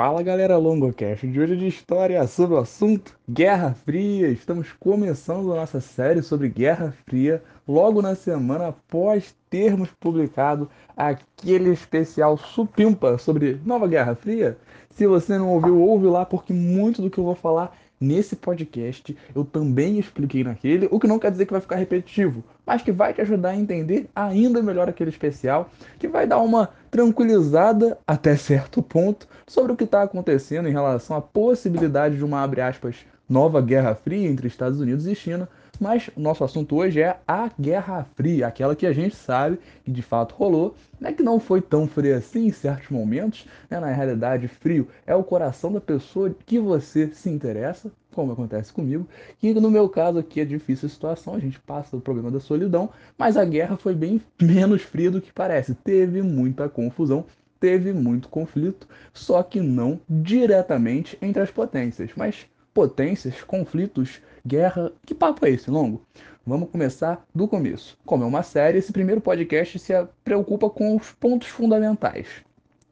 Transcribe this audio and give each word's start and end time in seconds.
Fala 0.00 0.22
galera 0.22 0.56
LongoCast, 0.56 1.26
de 1.26 1.40
hoje 1.40 1.54
é 1.54 1.56
de 1.56 1.66
história 1.66 2.24
sobre 2.28 2.54
o 2.54 2.58
assunto 2.58 3.18
Guerra 3.28 3.74
Fria. 3.74 4.28
Estamos 4.28 4.70
começando 4.78 5.52
a 5.52 5.56
nossa 5.56 5.80
série 5.80 6.22
sobre 6.22 6.48
Guerra 6.48 6.94
Fria 7.04 7.42
logo 7.66 8.00
na 8.00 8.14
semana 8.14 8.68
após 8.68 9.34
termos 9.50 9.90
publicado 9.98 10.70
aquele 10.96 11.72
especial 11.72 12.38
supimpa 12.38 13.18
sobre 13.18 13.60
Nova 13.66 13.88
Guerra 13.88 14.14
Fria. 14.14 14.56
Se 14.90 15.04
você 15.04 15.36
não 15.36 15.48
ouviu, 15.48 15.80
ouve 15.80 16.06
lá 16.06 16.24
porque 16.24 16.52
muito 16.52 17.02
do 17.02 17.10
que 17.10 17.18
eu 17.18 17.24
vou 17.24 17.34
falar 17.34 17.76
nesse 18.00 18.36
podcast 18.36 19.16
eu 19.34 19.44
também 19.44 19.98
expliquei 19.98 20.44
naquele, 20.44 20.88
o 20.90 20.98
que 20.98 21.06
não 21.06 21.18
quer 21.18 21.30
dizer 21.30 21.46
que 21.46 21.52
vai 21.52 21.60
ficar 21.60 21.76
repetitivo, 21.76 22.44
mas 22.64 22.82
que 22.82 22.92
vai 22.92 23.12
te 23.12 23.20
ajudar 23.20 23.50
a 23.50 23.56
entender 23.56 24.08
ainda 24.14 24.62
melhor 24.62 24.88
aquele 24.88 25.10
especial, 25.10 25.70
que 25.98 26.08
vai 26.08 26.26
dar 26.26 26.38
uma 26.38 26.70
tranquilizada 26.90 27.98
até 28.06 28.36
certo 28.36 28.82
ponto 28.82 29.26
sobre 29.46 29.72
o 29.72 29.76
que 29.76 29.84
está 29.84 30.02
acontecendo 30.02 30.68
em 30.68 30.72
relação 30.72 31.16
à 31.16 31.20
possibilidade 31.20 32.16
de 32.16 32.24
uma, 32.24 32.42
abre 32.42 32.60
aspas, 32.60 32.96
nova 33.28 33.60
Guerra 33.60 33.94
Fria 33.94 34.28
entre 34.28 34.48
Estados 34.48 34.80
Unidos 34.80 35.06
e 35.06 35.14
China, 35.14 35.48
mas 35.78 36.10
o 36.16 36.20
nosso 36.20 36.44
assunto 36.44 36.76
hoje 36.76 37.00
é 37.00 37.18
a 37.26 37.50
Guerra 37.58 38.06
Fria, 38.14 38.46
aquela 38.46 38.74
que 38.74 38.86
a 38.86 38.92
gente 38.92 39.14
sabe 39.14 39.58
que 39.84 39.90
de 39.90 40.02
fato 40.02 40.34
rolou, 40.34 40.74
né, 41.00 41.12
que 41.12 41.22
não 41.22 41.38
foi 41.38 41.60
tão 41.60 41.86
fria 41.86 42.16
assim 42.16 42.46
em 42.46 42.52
certos 42.52 42.90
momentos, 42.90 43.46
né, 43.70 43.78
na 43.78 43.88
realidade 43.88 44.48
frio 44.48 44.88
é 45.06 45.14
o 45.14 45.24
coração 45.24 45.72
da 45.72 45.80
pessoa 45.80 46.34
que 46.46 46.58
você 46.58 47.08
se 47.14 47.30
interessa, 47.30 47.90
como 48.12 48.32
acontece 48.32 48.72
comigo, 48.72 49.06
que 49.38 49.54
no 49.54 49.70
meu 49.70 49.88
caso 49.88 50.18
aqui 50.18 50.40
é 50.40 50.44
difícil 50.44 50.86
a 50.86 50.90
situação, 50.90 51.34
a 51.34 51.38
gente 51.38 51.60
passa 51.60 51.96
o 51.96 52.00
problema 52.00 52.30
da 52.30 52.40
solidão, 52.40 52.90
mas 53.16 53.36
a 53.36 53.44
guerra 53.44 53.76
foi 53.76 53.94
bem 53.94 54.20
menos 54.40 54.82
fria 54.82 55.10
do 55.10 55.20
que 55.20 55.32
parece, 55.32 55.74
teve 55.74 56.22
muita 56.22 56.68
confusão, 56.68 57.24
teve 57.60 57.92
muito 57.92 58.28
conflito, 58.28 58.88
só 59.12 59.42
que 59.42 59.60
não 59.60 60.00
diretamente 60.08 61.18
entre 61.20 61.42
as 61.42 61.50
potências, 61.50 62.10
mas 62.16 62.46
potências, 62.78 63.42
conflitos, 63.42 64.20
guerra. 64.46 64.92
Que 65.04 65.12
papo 65.12 65.44
é 65.44 65.50
esse, 65.50 65.68
longo? 65.68 66.00
Vamos 66.46 66.70
começar 66.70 67.26
do 67.34 67.48
começo. 67.48 67.98
Como 68.06 68.22
é 68.22 68.26
uma 68.28 68.44
série, 68.44 68.78
esse 68.78 68.92
primeiro 68.92 69.20
podcast 69.20 69.80
se 69.80 69.92
preocupa 70.22 70.70
com 70.70 70.94
os 70.94 71.10
pontos 71.10 71.48
fundamentais. 71.48 72.28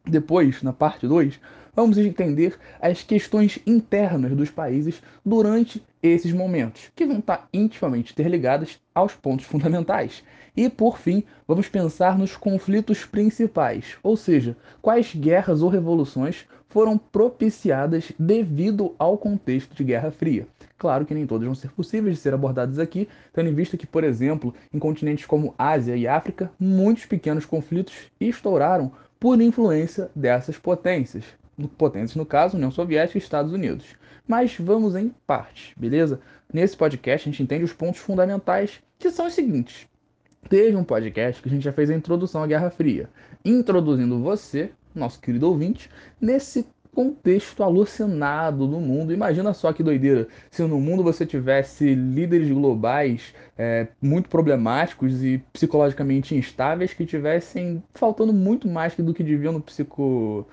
Depois, 0.04 0.60
na 0.60 0.72
parte 0.72 1.06
2, 1.06 1.38
vamos 1.72 1.98
entender 1.98 2.58
as 2.80 3.04
questões 3.04 3.60
internas 3.64 4.34
dos 4.34 4.50
países 4.50 5.00
durante 5.24 5.80
esses 6.02 6.32
momentos, 6.32 6.90
que 6.96 7.06
vão 7.06 7.20
estar 7.20 7.48
intimamente 7.54 8.10
interligadas 8.10 8.80
aos 8.92 9.14
pontos 9.14 9.46
fundamentais. 9.46 10.24
E, 10.56 10.70
por 10.70 10.98
fim, 10.98 11.22
vamos 11.46 11.68
pensar 11.68 12.16
nos 12.18 12.34
conflitos 12.34 13.04
principais, 13.04 13.96
ou 14.02 14.16
seja, 14.16 14.56
quais 14.80 15.14
guerras 15.14 15.60
ou 15.60 15.68
revoluções 15.68 16.46
foram 16.68 16.96
propiciadas 16.96 18.12
devido 18.18 18.94
ao 18.98 19.18
contexto 19.18 19.74
de 19.74 19.84
Guerra 19.84 20.10
Fria. 20.10 20.46
Claro 20.78 21.06
que 21.06 21.14
nem 21.14 21.26
todas 21.26 21.46
vão 21.46 21.54
ser 21.54 21.70
possíveis 21.70 22.16
de 22.16 22.22
ser 22.22 22.34
abordadas 22.34 22.78
aqui, 22.78 23.08
tendo 23.32 23.48
em 23.48 23.54
vista 23.54 23.76
que, 23.76 23.86
por 23.86 24.04
exemplo, 24.04 24.54
em 24.72 24.78
continentes 24.78 25.26
como 25.26 25.54
Ásia 25.58 25.96
e 25.96 26.06
África, 26.06 26.50
muitos 26.58 27.06
pequenos 27.06 27.46
conflitos 27.46 27.94
estouraram 28.20 28.92
por 29.18 29.40
influência 29.40 30.10
dessas 30.14 30.58
potências. 30.58 31.24
Potências, 31.78 32.16
no 32.16 32.26
caso, 32.26 32.56
União 32.56 32.70
Soviética 32.70 33.16
e 33.16 33.22
Estados 33.22 33.52
Unidos. 33.52 33.86
Mas 34.28 34.56
vamos 34.58 34.94
em 34.96 35.14
parte, 35.26 35.74
beleza? 35.78 36.20
Nesse 36.52 36.76
podcast 36.76 37.28
a 37.28 37.32
gente 37.32 37.42
entende 37.42 37.64
os 37.64 37.72
pontos 37.72 38.00
fundamentais, 38.00 38.82
que 38.98 39.10
são 39.10 39.26
os 39.26 39.34
seguintes. 39.34 39.86
Teve 40.48 40.76
um 40.76 40.84
podcast 40.84 41.42
que 41.42 41.48
a 41.48 41.52
gente 41.52 41.64
já 41.64 41.72
fez 41.72 41.90
a 41.90 41.94
introdução 41.94 42.42
à 42.42 42.46
Guerra 42.46 42.70
Fria, 42.70 43.08
introduzindo 43.44 44.20
você, 44.20 44.70
nosso 44.94 45.20
querido 45.20 45.48
ouvinte, 45.48 45.90
nesse 46.20 46.64
contexto 46.94 47.62
alucinado 47.62 48.66
do 48.66 48.80
mundo. 48.80 49.12
Imagina 49.12 49.52
só 49.52 49.72
que 49.72 49.82
doideira 49.82 50.28
se 50.50 50.62
no 50.62 50.80
mundo 50.80 51.02
você 51.02 51.26
tivesse 51.26 51.94
líderes 51.94 52.48
globais 52.48 53.34
é, 53.58 53.88
muito 54.00 54.28
problemáticos 54.28 55.22
e 55.22 55.42
psicologicamente 55.52 56.34
instáveis 56.34 56.94
que 56.94 57.04
tivessem 57.04 57.82
faltando 57.92 58.32
muito 58.32 58.68
mais 58.68 58.94
do 58.94 59.12
que 59.12 59.22
deviam 59.22 59.52
no 59.52 59.60
psico 59.60 60.46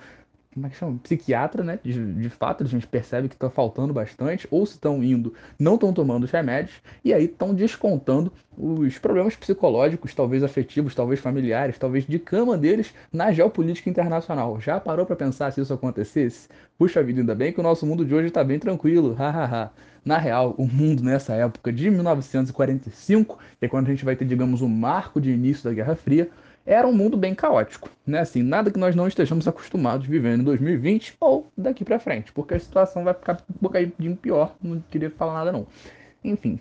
como 0.53 0.67
é 0.67 0.69
que 0.69 0.77
chama? 0.77 0.99
Psiquiatra, 1.01 1.63
né? 1.63 1.79
De, 1.83 2.13
de 2.13 2.29
fato, 2.29 2.63
a 2.63 2.67
gente 2.67 2.85
percebe 2.87 3.27
que 3.27 3.35
está 3.35 3.49
faltando 3.49 3.93
bastante, 3.93 4.47
ou 4.51 4.65
se 4.65 4.73
estão 4.73 5.03
indo, 5.03 5.33
não 5.57 5.75
estão 5.75 5.91
tomando 5.91 6.23
os 6.23 6.31
remédios, 6.31 6.75
e 7.03 7.13
aí 7.13 7.25
estão 7.25 7.53
descontando 7.53 8.31
os 8.57 8.97
problemas 8.99 9.35
psicológicos, 9.35 10.13
talvez 10.13 10.43
afetivos, 10.43 10.93
talvez 10.93 11.19
familiares, 11.19 11.77
talvez 11.77 12.05
de 12.05 12.19
cama 12.19 12.57
deles 12.57 12.93
na 13.11 13.31
geopolítica 13.31 13.89
internacional. 13.89 14.59
Já 14.61 14.79
parou 14.79 15.05
para 15.05 15.15
pensar 15.15 15.51
se 15.51 15.59
isso 15.61 15.73
acontecesse? 15.73 16.47
Puxa 16.77 17.03
vida, 17.03 17.21
ainda 17.21 17.33
bem 17.33 17.51
que 17.51 17.59
o 17.59 17.63
nosso 17.63 17.85
mundo 17.85 18.05
de 18.05 18.13
hoje 18.13 18.27
está 18.27 18.43
bem 18.43 18.59
tranquilo, 18.59 19.13
hahaha. 19.13 19.71
Na 20.05 20.17
real, 20.17 20.53
o 20.57 20.67
mundo 20.67 21.01
nessa 21.01 21.33
época 21.33 21.71
de 21.71 21.89
1945, 21.89 23.37
que 23.57 23.65
é 23.65 23.69
quando 23.69 23.87
a 23.87 23.91
gente 23.91 24.03
vai 24.03 24.15
ter, 24.15 24.25
digamos, 24.25 24.61
o 24.61 24.67
marco 24.67 25.21
de 25.21 25.31
início 25.31 25.63
da 25.63 25.73
Guerra 25.73 25.95
Fria, 25.95 26.29
era 26.65 26.87
um 26.87 26.93
mundo 26.93 27.17
bem 27.17 27.35
caótico, 27.35 27.89
né? 28.05 28.19
Assim, 28.19 28.41
nada 28.41 28.71
que 28.71 28.79
nós 28.79 28.95
não 28.95 29.07
estejamos 29.07 29.47
acostumados 29.47 30.07
vivendo 30.07 30.41
em 30.41 30.45
2020 30.45 31.15
ou 31.19 31.51
daqui 31.57 31.83
para 31.83 31.99
frente, 31.99 32.31
porque 32.31 32.53
a 32.53 32.59
situação 32.59 33.03
vai 33.03 33.13
ficar 33.13 33.41
um 33.49 33.55
bocadinho 33.61 34.15
pior, 34.15 34.55
não 34.61 34.81
queria 34.89 35.09
falar 35.09 35.33
nada 35.33 35.51
não. 35.51 35.67
Enfim, 36.23 36.59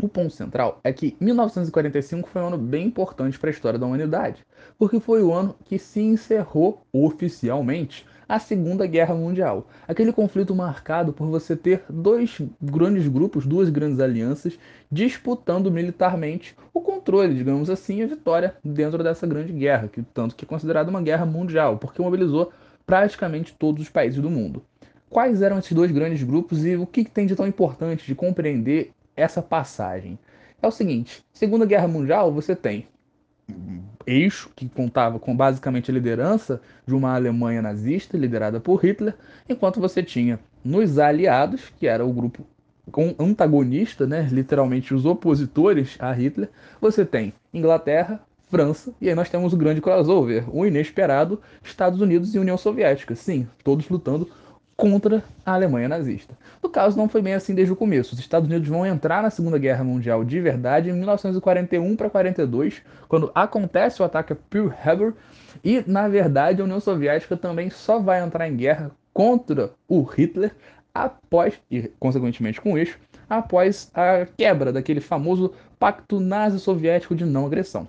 o 0.00 0.08
ponto 0.08 0.32
central 0.32 0.80
é 0.84 0.92
que 0.92 1.16
1945 1.20 2.28
foi 2.28 2.42
um 2.42 2.48
ano 2.48 2.58
bem 2.58 2.86
importante 2.86 3.38
para 3.38 3.50
a 3.50 3.52
história 3.52 3.78
da 3.78 3.86
humanidade, 3.86 4.44
porque 4.78 5.00
foi 5.00 5.22
o 5.22 5.32
ano 5.32 5.54
que 5.64 5.78
se 5.78 6.00
encerrou 6.00 6.82
oficialmente 6.92 8.06
a 8.28 8.38
Segunda 8.38 8.86
Guerra 8.86 9.14
Mundial. 9.14 9.66
Aquele 9.86 10.12
conflito 10.12 10.54
marcado 10.54 11.12
por 11.12 11.26
você 11.28 11.56
ter 11.56 11.82
dois 11.88 12.38
grandes 12.60 13.08
grupos, 13.08 13.46
duas 13.46 13.70
grandes 13.70 13.98
alianças, 13.98 14.58
disputando 14.92 15.70
militarmente 15.70 16.54
o 16.74 16.80
controle, 16.80 17.34
digamos 17.34 17.70
assim, 17.70 18.02
a 18.02 18.06
vitória 18.06 18.54
dentro 18.62 19.02
dessa 19.02 19.26
grande 19.26 19.52
guerra, 19.52 19.88
que 19.88 20.02
tanto 20.02 20.36
que 20.36 20.44
é 20.44 20.48
considerada 20.48 20.90
uma 20.90 21.00
guerra 21.00 21.24
mundial, 21.24 21.78
porque 21.78 22.02
mobilizou 22.02 22.52
praticamente 22.84 23.54
todos 23.58 23.82
os 23.82 23.88
países 23.88 24.20
do 24.20 24.28
mundo. 24.28 24.62
Quais 25.08 25.40
eram 25.40 25.58
esses 25.58 25.72
dois 25.72 25.90
grandes 25.90 26.22
grupos 26.22 26.66
e 26.66 26.76
o 26.76 26.86
que 26.86 27.04
tem 27.04 27.26
de 27.26 27.34
tão 27.34 27.46
importante 27.46 28.06
de 28.06 28.14
compreender 28.14 28.90
essa 29.16 29.40
passagem? 29.40 30.18
É 30.60 30.66
o 30.66 30.70
seguinte: 30.70 31.24
Segunda 31.32 31.64
Guerra 31.64 31.88
Mundial, 31.88 32.30
você 32.30 32.54
tem 32.54 32.86
eixo 34.08 34.50
que 34.56 34.68
contava 34.68 35.18
com 35.18 35.36
basicamente 35.36 35.90
a 35.90 35.94
liderança 35.94 36.60
de 36.86 36.94
uma 36.94 37.14
Alemanha 37.14 37.60
nazista 37.60 38.16
liderada 38.16 38.58
por 38.58 38.82
Hitler, 38.82 39.14
enquanto 39.48 39.80
você 39.80 40.02
tinha 40.02 40.40
nos 40.64 40.98
aliados, 40.98 41.70
que 41.78 41.86
era 41.86 42.04
o 42.04 42.12
grupo 42.12 42.44
antagonista, 43.18 44.06
né, 44.06 44.26
literalmente 44.32 44.94
os 44.94 45.04
opositores 45.04 45.96
a 45.98 46.10
Hitler, 46.10 46.48
você 46.80 47.04
tem 47.04 47.34
Inglaterra, 47.52 48.20
França, 48.50 48.94
e 48.98 49.10
aí 49.10 49.14
nós 49.14 49.28
temos 49.28 49.52
o 49.52 49.58
grande 49.58 49.82
crossover, 49.82 50.44
o 50.50 50.64
inesperado 50.64 51.38
Estados 51.62 52.00
Unidos 52.00 52.34
e 52.34 52.38
União 52.38 52.56
Soviética. 52.56 53.14
Sim, 53.14 53.46
todos 53.62 53.90
lutando 53.90 54.26
contra 54.78 55.24
a 55.44 55.54
Alemanha 55.54 55.88
nazista. 55.88 56.38
No 56.62 56.68
caso, 56.68 56.96
não 56.96 57.08
foi 57.08 57.20
bem 57.20 57.34
assim 57.34 57.52
desde 57.52 57.72
o 57.72 57.76
começo. 57.76 58.14
Os 58.14 58.20
Estados 58.20 58.48
Unidos 58.48 58.68
vão 58.68 58.86
entrar 58.86 59.24
na 59.24 59.28
Segunda 59.28 59.58
Guerra 59.58 59.82
Mundial 59.82 60.24
de 60.24 60.40
verdade 60.40 60.88
em 60.88 60.92
1941 60.92 61.96
para 61.96 62.08
42, 62.08 62.80
quando 63.08 63.32
acontece 63.34 64.00
o 64.00 64.04
ataque 64.04 64.32
a 64.32 64.36
Pearl 64.36 64.68
Harbor, 64.68 65.14
e 65.64 65.82
na 65.84 66.06
verdade 66.06 66.60
a 66.60 66.64
União 66.64 66.78
Soviética 66.78 67.36
também 67.36 67.70
só 67.70 67.98
vai 67.98 68.22
entrar 68.22 68.48
em 68.48 68.56
guerra 68.56 68.92
contra 69.12 69.72
o 69.88 70.00
Hitler 70.04 70.54
após, 70.94 71.54
e 71.68 71.90
consequentemente 71.98 72.60
com 72.60 72.78
isso, 72.78 72.96
após 73.28 73.90
a 73.92 74.26
quebra 74.36 74.72
daquele 74.72 75.00
famoso 75.00 75.52
pacto 75.76 76.20
nazi-soviético 76.20 77.16
de 77.16 77.24
não 77.24 77.46
agressão. 77.46 77.88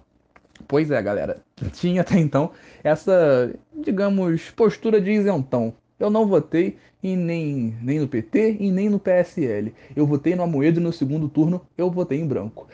Pois 0.68 0.90
é, 0.90 1.00
galera, 1.04 1.38
tinha 1.72 2.02
até 2.02 2.18
então 2.18 2.50
essa, 2.84 3.54
digamos, 3.76 4.50
postura 4.50 5.00
de 5.00 5.12
isentão 5.12 5.72
eu 6.00 6.10
não 6.10 6.26
votei 6.26 6.78
em 7.02 7.16
nem, 7.16 7.78
nem 7.82 8.00
no 8.00 8.08
PT 8.08 8.58
e 8.60 8.72
nem 8.72 8.90
no 8.90 9.00
PSL. 9.00 9.74
Eu 9.96 10.06
votei 10.06 10.36
no 10.36 10.44
Amoedo 10.44 10.80
e 10.80 10.84
no 10.84 10.92
segundo 10.92 11.30
turno 11.30 11.62
eu 11.78 11.90
votei 11.90 12.20
em 12.20 12.28
branco. 12.28 12.68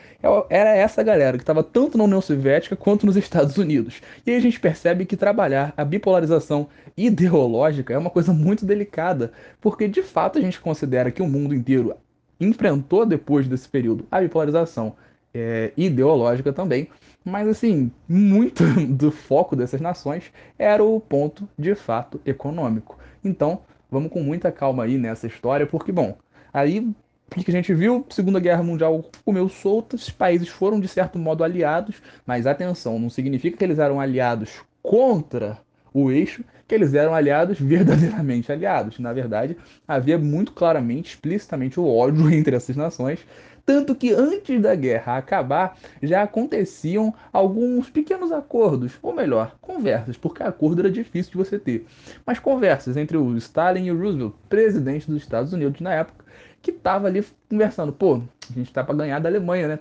Era 0.50 0.74
essa 0.74 1.02
galera 1.02 1.36
que 1.36 1.42
estava 1.42 1.62
tanto 1.62 1.96
na 1.96 2.04
União 2.04 2.20
Soviética 2.20 2.76
quanto 2.76 3.06
nos 3.06 3.16
Estados 3.16 3.56
Unidos. 3.56 4.00
E 4.26 4.30
aí 4.30 4.36
a 4.36 4.40
gente 4.40 4.58
percebe 4.58 5.04
que 5.04 5.16
trabalhar 5.16 5.72
a 5.76 5.84
bipolarização 5.84 6.68
ideológica 6.96 7.94
é 7.94 7.98
uma 7.98 8.10
coisa 8.10 8.32
muito 8.32 8.64
delicada, 8.64 9.32
porque 9.60 9.86
de 9.86 10.02
fato 10.02 10.38
a 10.38 10.42
gente 10.42 10.60
considera 10.60 11.10
que 11.10 11.22
o 11.22 11.28
mundo 11.28 11.54
inteiro 11.54 11.94
enfrentou 12.40 13.06
depois 13.06 13.48
desse 13.48 13.68
período 13.68 14.06
a 14.10 14.20
bipolarização 14.20 14.94
é, 15.32 15.72
ideológica 15.76 16.52
também, 16.52 16.88
mas 17.24 17.48
assim, 17.48 17.90
muito 18.08 18.64
do 18.88 19.10
foco 19.10 19.54
dessas 19.54 19.80
nações 19.80 20.32
era 20.58 20.82
o 20.82 21.00
ponto 21.00 21.48
de 21.58 21.74
fato 21.74 22.20
econômico. 22.24 22.98
Então, 23.24 23.60
vamos 23.90 24.10
com 24.10 24.22
muita 24.22 24.50
calma 24.52 24.84
aí 24.84 24.96
nessa 24.98 25.26
história, 25.26 25.66
porque, 25.66 25.92
bom, 25.92 26.16
aí 26.52 26.80
o 26.80 27.44
que 27.44 27.50
a 27.50 27.54
gente 27.54 27.74
viu? 27.74 28.06
Segunda 28.08 28.38
Guerra 28.38 28.62
Mundial 28.62 29.04
comeu 29.24 29.48
solta, 29.48 29.96
os 29.96 30.10
países 30.10 30.48
foram 30.48 30.78
de 30.78 30.88
certo 30.88 31.18
modo 31.18 31.42
aliados, 31.42 31.96
mas 32.24 32.46
atenção, 32.46 32.98
não 32.98 33.10
significa 33.10 33.56
que 33.56 33.64
eles 33.64 33.78
eram 33.78 34.00
aliados 34.00 34.60
contra 34.82 35.58
o 35.92 36.10
eixo, 36.10 36.44
que 36.68 36.74
eles 36.74 36.94
eram 36.94 37.14
aliados, 37.14 37.58
verdadeiramente 37.60 38.52
aliados. 38.52 38.98
Na 38.98 39.12
verdade, 39.12 39.56
havia 39.86 40.18
muito 40.18 40.52
claramente, 40.52 41.10
explicitamente 41.10 41.80
o 41.80 41.86
ódio 41.86 42.30
entre 42.32 42.54
essas 42.54 42.76
nações, 42.76 43.18
tanto 43.66 43.96
que 43.96 44.12
antes 44.12 44.62
da 44.62 44.76
guerra 44.76 45.16
acabar, 45.16 45.76
já 46.00 46.22
aconteciam 46.22 47.12
alguns 47.32 47.90
pequenos 47.90 48.30
acordos, 48.30 48.92
ou 49.02 49.12
melhor, 49.12 49.56
conversas, 49.60 50.16
porque 50.16 50.44
acordo 50.44 50.80
era 50.80 50.90
difícil 50.90 51.32
de 51.32 51.38
você 51.38 51.58
ter. 51.58 51.84
Mas 52.24 52.38
conversas 52.38 52.96
entre 52.96 53.16
o 53.16 53.36
Stalin 53.36 53.86
e 53.86 53.90
o 53.90 53.98
Roosevelt, 53.98 54.34
presidente 54.48 55.10
dos 55.10 55.20
Estados 55.20 55.52
Unidos 55.52 55.80
na 55.80 55.92
época, 55.92 56.24
que 56.62 56.70
tava 56.70 57.08
ali 57.08 57.26
conversando, 57.50 57.92
pô, 57.92 58.22
a 58.48 58.52
gente 58.54 58.72
tá 58.72 58.84
para 58.84 58.94
ganhar 58.94 59.18
da 59.18 59.28
Alemanha, 59.28 59.66
né? 59.66 59.78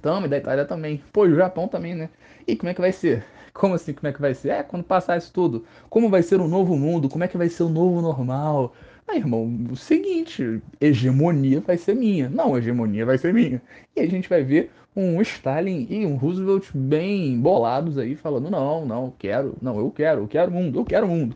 Tamo, 0.00 0.26
da 0.26 0.38
Itália 0.38 0.64
também. 0.64 1.02
Pô, 1.12 1.22
o 1.22 1.34
Japão 1.34 1.68
também, 1.68 1.94
né? 1.94 2.08
E 2.46 2.56
como 2.56 2.70
é 2.70 2.74
que 2.74 2.80
vai 2.80 2.92
ser? 2.92 3.24
Como 3.52 3.74
assim, 3.74 3.92
como 3.92 4.08
é 4.08 4.12
que 4.12 4.20
vai 4.20 4.34
ser? 4.34 4.50
É, 4.50 4.62
quando 4.62 4.84
passar 4.84 5.18
isso 5.18 5.32
tudo, 5.32 5.64
como 5.90 6.08
vai 6.08 6.22
ser 6.22 6.40
o 6.40 6.44
um 6.44 6.48
novo 6.48 6.76
mundo? 6.76 7.08
Como 7.08 7.24
é 7.24 7.28
que 7.28 7.36
vai 7.36 7.48
ser 7.48 7.64
o 7.64 7.68
novo 7.68 8.00
normal? 8.00 8.72
Aí, 9.08 9.18
irmão, 9.18 9.66
o 9.70 9.76
seguinte, 9.76 10.62
hegemonia 10.78 11.60
vai 11.60 11.78
ser 11.78 11.94
minha. 11.94 12.28
Não, 12.28 12.58
hegemonia 12.58 13.06
vai 13.06 13.16
ser 13.16 13.32
minha. 13.32 13.62
E 13.96 14.00
a 14.00 14.06
gente 14.06 14.28
vai 14.28 14.42
ver 14.42 14.70
um 14.94 15.20
Stalin 15.22 15.86
e 15.88 16.04
um 16.04 16.16
Roosevelt 16.16 16.68
bem 16.74 17.40
bolados 17.40 17.96
aí, 17.96 18.14
falando, 18.14 18.50
não, 18.50 18.84
não, 18.84 19.12
quero, 19.18 19.56
não, 19.62 19.78
eu 19.78 19.90
quero, 19.90 20.22
eu 20.22 20.28
quero 20.28 20.50
mundo, 20.50 20.78
eu 20.78 20.84
quero 20.84 21.08
mundo. 21.08 21.34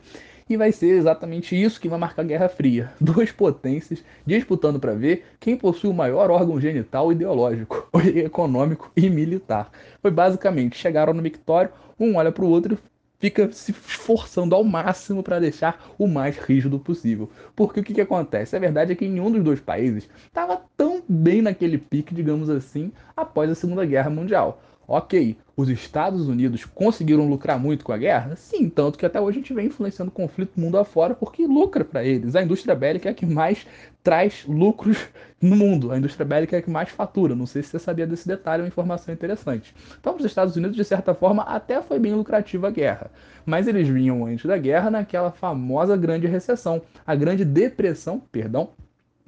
E 0.51 0.57
vai 0.57 0.71
ser 0.71 0.89
exatamente 0.89 1.61
isso 1.61 1.81
que 1.81 1.89
vai 1.89 1.99
marcar 1.99 2.23
a 2.23 2.27
Guerra 2.27 2.49
Fria. 2.49 2.93
Duas 3.01 3.33
potências 3.33 4.05
disputando 4.27 4.79
para 4.79 4.93
ver 4.93 5.25
quem 5.41 5.57
possui 5.57 5.89
o 5.89 5.95
maior 5.95 6.31
órgão 6.31 6.61
genital 6.61 7.11
ideológico, 7.11 7.89
econômico 8.15 8.91
e 8.95 9.09
militar. 9.09 9.71
Foi 10.03 10.11
basicamente, 10.11 10.77
chegaram 10.77 11.15
no 11.15 11.23
mictório, 11.23 11.71
um 11.99 12.17
olha 12.17 12.33
para 12.33 12.45
o 12.45 12.51
outro 12.51 12.77
fica 13.23 13.53
se 13.53 13.71
esforçando 13.71 14.53
ao 14.53 14.65
máximo 14.65 15.23
para 15.23 15.39
deixar 15.39 15.95
o 15.97 16.09
mais 16.09 16.37
rígido 16.37 16.77
possível. 16.77 17.31
Porque 17.55 17.79
o 17.79 17.85
que, 17.85 17.95
que 17.95 18.01
acontece? 18.01 18.57
A 18.57 18.59
verdade 18.59 18.91
é 18.91 18.97
que 18.97 19.07
nenhum 19.07 19.31
dos 19.31 19.45
dois 19.45 19.61
países 19.61 20.09
estava 20.27 20.61
tão 20.77 21.01
bem 21.09 21.41
naquele 21.41 21.79
pique, 21.79 22.13
digamos 22.13 22.51
assim, 22.51 22.91
após 23.17 23.49
a 23.49 23.55
Segunda 23.55 23.87
Guerra 23.87 24.11
Mundial. 24.11 24.61
Ok, 24.87 25.39
os 25.57 25.69
Estados 25.69 26.29
Unidos 26.29 26.65
conseguiram 26.65 27.29
lucrar 27.29 27.59
muito 27.59 27.85
com 27.85 27.93
a 27.93 27.97
guerra? 27.97 28.35
Sim, 28.35 28.69
tanto 28.69 28.99
que 28.99 29.07
até 29.07 29.21
hoje 29.21 29.39
a 29.39 29.41
gente 29.41 29.55
vem 29.55 29.67
influenciando 29.67 30.11
conflito 30.11 30.61
mundo 30.61 30.77
afora 30.77 31.15
porque 31.15 31.47
lucra 31.47 31.85
para 31.85 32.05
eles. 32.05 32.35
A 32.35 32.43
indústria 32.43 32.75
bélica 32.75 33.09
é 33.09 33.13
a 33.13 33.15
que 33.15 33.25
mais 33.25 33.67
traz 34.03 34.45
lucros 34.47 35.09
no 35.41 35.55
mundo. 35.55 35.93
A 35.93 35.99
indústria 35.99 36.27
bélica 36.27 36.57
é 36.57 36.59
a 36.59 36.63
que 36.63 36.71
mais 36.71 36.89
fatura. 36.89 37.35
Não 37.35 37.47
sei 37.47 37.63
se 37.63 37.71
você 37.71 37.79
sabia 37.79 38.07
desse 38.07 38.27
detalhe, 38.27 38.61
é 38.61 38.65
uma 38.65 38.69
informação 38.69 39.15
interessante. 39.15 39.75
Então, 40.01 40.17
os 40.17 40.25
Estados 40.25 40.57
Unidos, 40.57 40.77
de 40.77 40.85
certa 40.85 41.15
forma, 41.15 41.43
até 41.45 41.81
foi 41.81 41.99
bem 41.99 42.15
lucrativa 42.15 42.69
a 42.69 42.71
guerra. 42.71 43.11
Mas 43.47 43.69
eles 43.69 43.89
vinham 43.89 44.27
antes 44.27 44.47
da 44.47 44.59
guerra 44.59 44.91
naquela 44.91 45.31
famosa 45.31 45.97
grande 45.97 46.27
recessão, 46.27 46.83
a 47.07 47.15
grande 47.15 47.45
depressão, 47.45 48.21
perdão, 48.33 48.71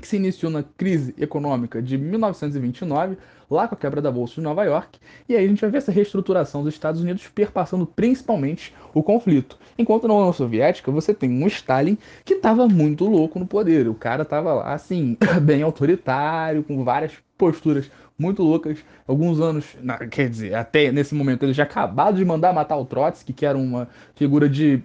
que 0.00 0.08
se 0.08 0.16
iniciou 0.16 0.50
na 0.50 0.62
crise 0.62 1.14
econômica 1.16 1.80
de 1.80 1.96
1929, 1.96 3.16
lá 3.50 3.68
com 3.68 3.74
a 3.74 3.78
quebra 3.78 4.00
da 4.00 4.10
Bolsa 4.10 4.34
de 4.34 4.40
Nova 4.40 4.64
York, 4.64 4.98
e 5.28 5.36
aí 5.36 5.44
a 5.44 5.48
gente 5.48 5.60
vai 5.60 5.70
ver 5.70 5.78
essa 5.78 5.92
reestruturação 5.92 6.62
dos 6.62 6.74
Estados 6.74 7.00
Unidos 7.00 7.28
perpassando 7.28 7.86
principalmente 7.86 8.74
o 8.92 9.02
conflito. 9.02 9.58
Enquanto 9.78 10.06
na 10.06 10.14
União 10.14 10.32
Soviética 10.32 10.90
você 10.90 11.12
tem 11.12 11.30
um 11.30 11.46
Stalin 11.46 11.98
que 12.24 12.34
estava 12.34 12.66
muito 12.68 13.06
louco 13.06 13.38
no 13.38 13.46
poder, 13.46 13.88
o 13.88 13.94
cara 13.94 14.22
estava 14.22 14.54
lá 14.54 14.72
assim, 14.72 15.16
bem 15.42 15.62
autoritário, 15.62 16.62
com 16.62 16.84
várias 16.84 17.12
posturas 17.36 17.90
muito 18.18 18.42
loucas. 18.42 18.78
Alguns 19.06 19.40
anos, 19.40 19.76
quer 20.10 20.28
dizer, 20.28 20.54
até 20.54 20.90
nesse 20.92 21.14
momento 21.14 21.44
ele 21.44 21.52
já 21.52 21.64
acabado 21.64 22.16
de 22.16 22.24
mandar 22.24 22.52
matar 22.52 22.76
o 22.76 22.84
Trotsky, 22.84 23.32
que 23.32 23.44
era 23.44 23.58
uma 23.58 23.88
figura 24.14 24.48
de 24.48 24.82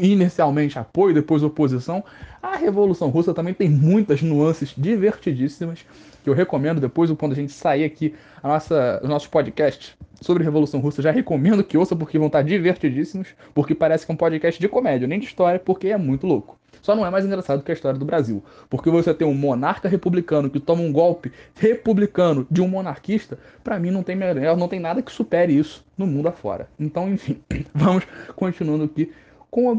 inicialmente 0.00 0.78
apoio, 0.78 1.14
depois 1.14 1.42
oposição. 1.42 2.04
A 2.42 2.56
Revolução 2.56 3.08
Russa 3.08 3.34
também 3.34 3.54
tem 3.54 3.68
muitas 3.68 4.22
nuances 4.22 4.74
divertidíssimas 4.76 5.84
que 6.22 6.30
eu 6.30 6.34
recomendo 6.34 6.80
depois, 6.80 7.10
quando 7.12 7.32
a 7.32 7.36
gente 7.36 7.52
sair 7.52 7.84
aqui 7.84 8.14
a 8.42 8.48
nossa, 8.48 9.00
os 9.02 9.08
nossos 9.08 9.28
podcasts 9.28 9.94
sobre 10.20 10.44
Revolução 10.44 10.80
Russa, 10.80 11.02
já 11.02 11.10
recomendo 11.10 11.64
que 11.64 11.76
ouça 11.76 11.96
porque 11.96 12.16
vão 12.16 12.28
estar 12.28 12.42
divertidíssimos, 12.42 13.28
porque 13.52 13.74
parece 13.74 14.06
que 14.06 14.12
é 14.12 14.14
um 14.14 14.16
podcast 14.16 14.60
de 14.60 14.68
comédia, 14.68 15.08
nem 15.08 15.18
de 15.18 15.26
história, 15.26 15.58
porque 15.58 15.88
é 15.88 15.96
muito 15.96 16.26
louco. 16.26 16.56
Só 16.80 16.96
não 16.96 17.06
é 17.06 17.10
mais 17.10 17.24
engraçado 17.24 17.62
que 17.62 17.70
a 17.70 17.74
história 17.74 17.98
do 17.98 18.04
Brasil. 18.04 18.42
Porque 18.68 18.90
você 18.90 19.14
tem 19.14 19.26
um 19.26 19.34
monarca 19.34 19.88
republicano 19.88 20.50
que 20.50 20.58
toma 20.58 20.82
um 20.82 20.92
golpe 20.92 21.32
republicano 21.54 22.46
de 22.50 22.60
um 22.60 22.68
monarquista, 22.68 23.38
para 23.62 23.78
mim 23.78 23.90
não 23.90 24.02
tem 24.02 24.16
melhor, 24.16 24.56
não 24.56 24.68
tem 24.68 24.80
nada 24.80 25.02
que 25.02 25.12
supere 25.12 25.56
isso 25.56 25.84
no 25.96 26.06
mundo 26.06 26.28
afora. 26.28 26.68
Então, 26.78 27.08
enfim, 27.08 27.40
vamos 27.74 28.04
continuando 28.34 28.84
aqui 28.84 29.12
com 29.52 29.70
a 29.70 29.76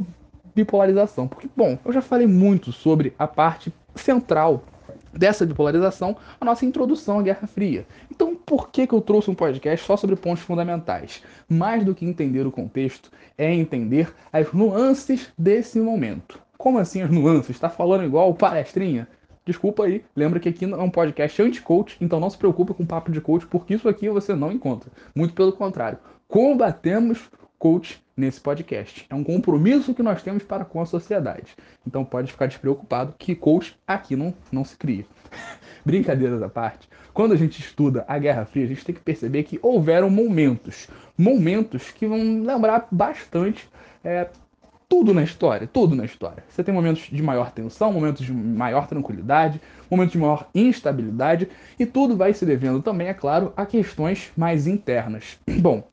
bipolarização. 0.54 1.28
Porque, 1.28 1.50
bom, 1.58 1.78
eu 1.84 1.92
já 1.92 2.02
falei 2.02 2.28
muito 2.28 2.72
sobre 2.72 3.12
a 3.18 3.28
parte 3.28 3.74
central 3.96 4.64
dessa 5.12 5.46
bipolarização, 5.46 6.16
a 6.40 6.46
nossa 6.46 6.66
introdução 6.66 7.20
à 7.20 7.24
Guerra 7.24 7.48
Fria. 7.48 7.86
Então, 8.10 8.36
por 8.36 8.70
que, 8.70 8.86
que 8.88 8.94
eu 8.94 9.02
trouxe 9.02 9.30
um 9.30 9.36
podcast 9.36 9.86
só 9.86 9.98
sobre 9.98 10.16
pontos 10.16 10.44
fundamentais? 10.44 11.24
Mais 11.50 11.84
do 11.84 11.94
que 11.94 12.06
entender 12.06 12.46
o 12.46 12.52
contexto, 12.52 13.12
é 13.38 13.52
entender 13.52 14.14
as 14.32 14.52
nuances 14.54 15.32
desse 15.38 15.80
momento. 15.80 16.40
Como 16.58 16.78
assim 16.78 17.02
as 17.02 17.10
nuances? 17.10 17.56
Está 17.56 17.70
falando 17.70 18.06
igual 18.06 18.34
palestrinha? 18.36 19.08
Desculpa 19.46 19.84
aí, 19.86 20.04
lembra 20.16 20.40
que 20.40 20.50
aqui 20.50 20.66
é 20.66 20.78
um 20.78 20.90
podcast 20.90 21.42
anti-coach, 21.42 21.98
então 22.00 22.20
não 22.20 22.30
se 22.30 22.38
preocupe 22.38 22.74
com 22.74 22.86
papo 22.86 23.12
de 23.12 23.20
coach, 23.20 23.46
porque 23.48 23.74
isso 23.74 23.90
aqui 23.90 24.08
você 24.08 24.34
não 24.34 24.52
encontra. 24.52 24.90
Muito 25.14 25.34
pelo 25.34 25.52
contrário. 25.52 25.98
Combatemos 26.28 27.30
coach 27.64 28.04
nesse 28.18 28.42
podcast. 28.42 29.06
É 29.10 29.16
um 29.16 29.24
compromisso 29.24 29.94
que 29.94 30.04
nós 30.04 30.22
temos 30.22 30.44
para 30.44 30.66
com 30.66 30.82
a 30.82 30.86
sociedade. 30.86 31.56
Então 31.88 32.04
pode 32.04 32.30
ficar 32.30 32.48
despreocupado 32.48 33.16
que 33.18 33.34
coach 33.34 33.74
aqui 33.88 34.18
não, 34.18 34.34
não 34.52 34.66
se 34.66 34.76
cria. 34.76 35.06
Brincadeiras 35.86 36.44
à 36.44 36.50
parte, 36.50 36.90
quando 37.14 37.32
a 37.32 37.38
gente 37.38 37.62
estuda 37.62 38.04
a 38.06 38.20
Guerra 38.20 38.44
Fria, 38.44 38.66
a 38.66 38.68
gente 38.68 38.84
tem 38.84 38.94
que 38.94 39.00
perceber 39.00 39.44
que 39.44 39.60
houveram 39.62 40.10
momentos, 40.10 40.90
momentos 41.18 41.90
que 41.90 42.06
vão 42.06 42.44
lembrar 42.44 42.86
bastante 42.92 43.66
é, 44.04 44.28
tudo 44.90 45.14
na 45.14 45.24
história, 45.24 45.66
tudo 45.66 45.96
na 45.96 46.04
história. 46.04 46.44
Você 46.50 46.66
tem 46.66 46.74
momentos 46.74 47.04
de 47.04 47.24
maior 47.24 47.50
tensão, 47.50 47.94
momentos 47.94 48.26
de 48.26 48.34
maior 48.34 48.88
tranquilidade, 48.88 49.62
momentos 49.90 50.12
de 50.12 50.18
maior 50.18 50.50
instabilidade, 50.54 51.48
e 51.80 51.86
tudo 51.86 52.18
vai 52.18 52.34
se 52.34 52.46
devendo 52.46 52.82
também, 52.82 53.08
é 53.08 53.14
claro, 53.14 53.54
a 53.56 53.66
questões 53.66 54.34
mais 54.36 54.68
internas. 54.68 55.40
Bom, 55.62 55.88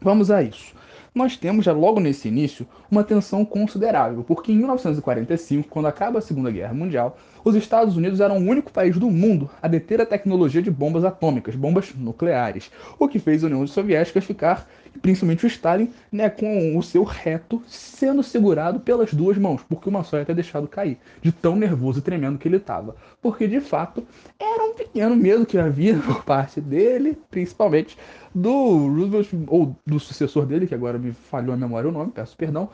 vamos 0.00 0.30
a 0.30 0.40
isso 0.40 0.85
nós 1.16 1.34
temos 1.34 1.64
já 1.64 1.72
logo 1.72 1.98
nesse 1.98 2.28
início 2.28 2.66
uma 2.90 3.02
tensão 3.02 3.42
considerável, 3.42 4.22
porque 4.22 4.52
em 4.52 4.56
1945, 4.56 5.66
quando 5.66 5.86
acaba 5.86 6.18
a 6.18 6.22
Segunda 6.22 6.50
Guerra 6.50 6.74
Mundial, 6.74 7.16
os 7.46 7.54
Estados 7.54 7.96
Unidos 7.96 8.18
eram 8.18 8.38
o 8.38 8.50
único 8.50 8.72
país 8.72 8.98
do 8.98 9.08
mundo 9.08 9.48
a 9.62 9.68
deter 9.68 10.00
a 10.00 10.04
tecnologia 10.04 10.60
de 10.60 10.68
bombas 10.68 11.04
atômicas, 11.04 11.54
bombas 11.54 11.94
nucleares, 11.94 12.72
o 12.98 13.06
que 13.06 13.20
fez 13.20 13.44
a 13.44 13.46
União 13.46 13.64
Soviética 13.68 14.20
ficar, 14.20 14.68
principalmente 15.00 15.44
o 15.44 15.46
Stalin, 15.46 15.92
né, 16.10 16.28
com 16.28 16.76
o 16.76 16.82
seu 16.82 17.04
reto 17.04 17.62
sendo 17.68 18.20
segurado 18.20 18.80
pelas 18.80 19.14
duas 19.14 19.38
mãos, 19.38 19.62
porque 19.62 19.88
uma 19.88 20.02
só 20.02 20.18
ia 20.18 20.24
ter 20.24 20.34
deixado 20.34 20.66
cair, 20.66 20.98
de 21.22 21.30
tão 21.30 21.54
nervoso 21.54 22.00
e 22.00 22.02
tremendo 22.02 22.36
que 22.36 22.48
ele 22.48 22.56
estava. 22.56 22.96
Porque 23.22 23.46
de 23.46 23.60
fato 23.60 24.04
era 24.40 24.64
um 24.64 24.74
pequeno 24.74 25.14
medo 25.14 25.46
que 25.46 25.56
havia 25.56 25.96
por 26.02 26.24
parte 26.24 26.60
dele, 26.60 27.16
principalmente 27.30 27.96
do 28.34 28.88
Roosevelt, 28.88 29.28
ou 29.46 29.76
do 29.86 30.00
sucessor 30.00 30.46
dele, 30.46 30.66
que 30.66 30.74
agora 30.74 30.98
me 30.98 31.12
falhou 31.12 31.54
a 31.54 31.56
memória 31.56 31.88
o 31.88 31.92
nome, 31.92 32.10
peço 32.10 32.36
perdão, 32.36 32.70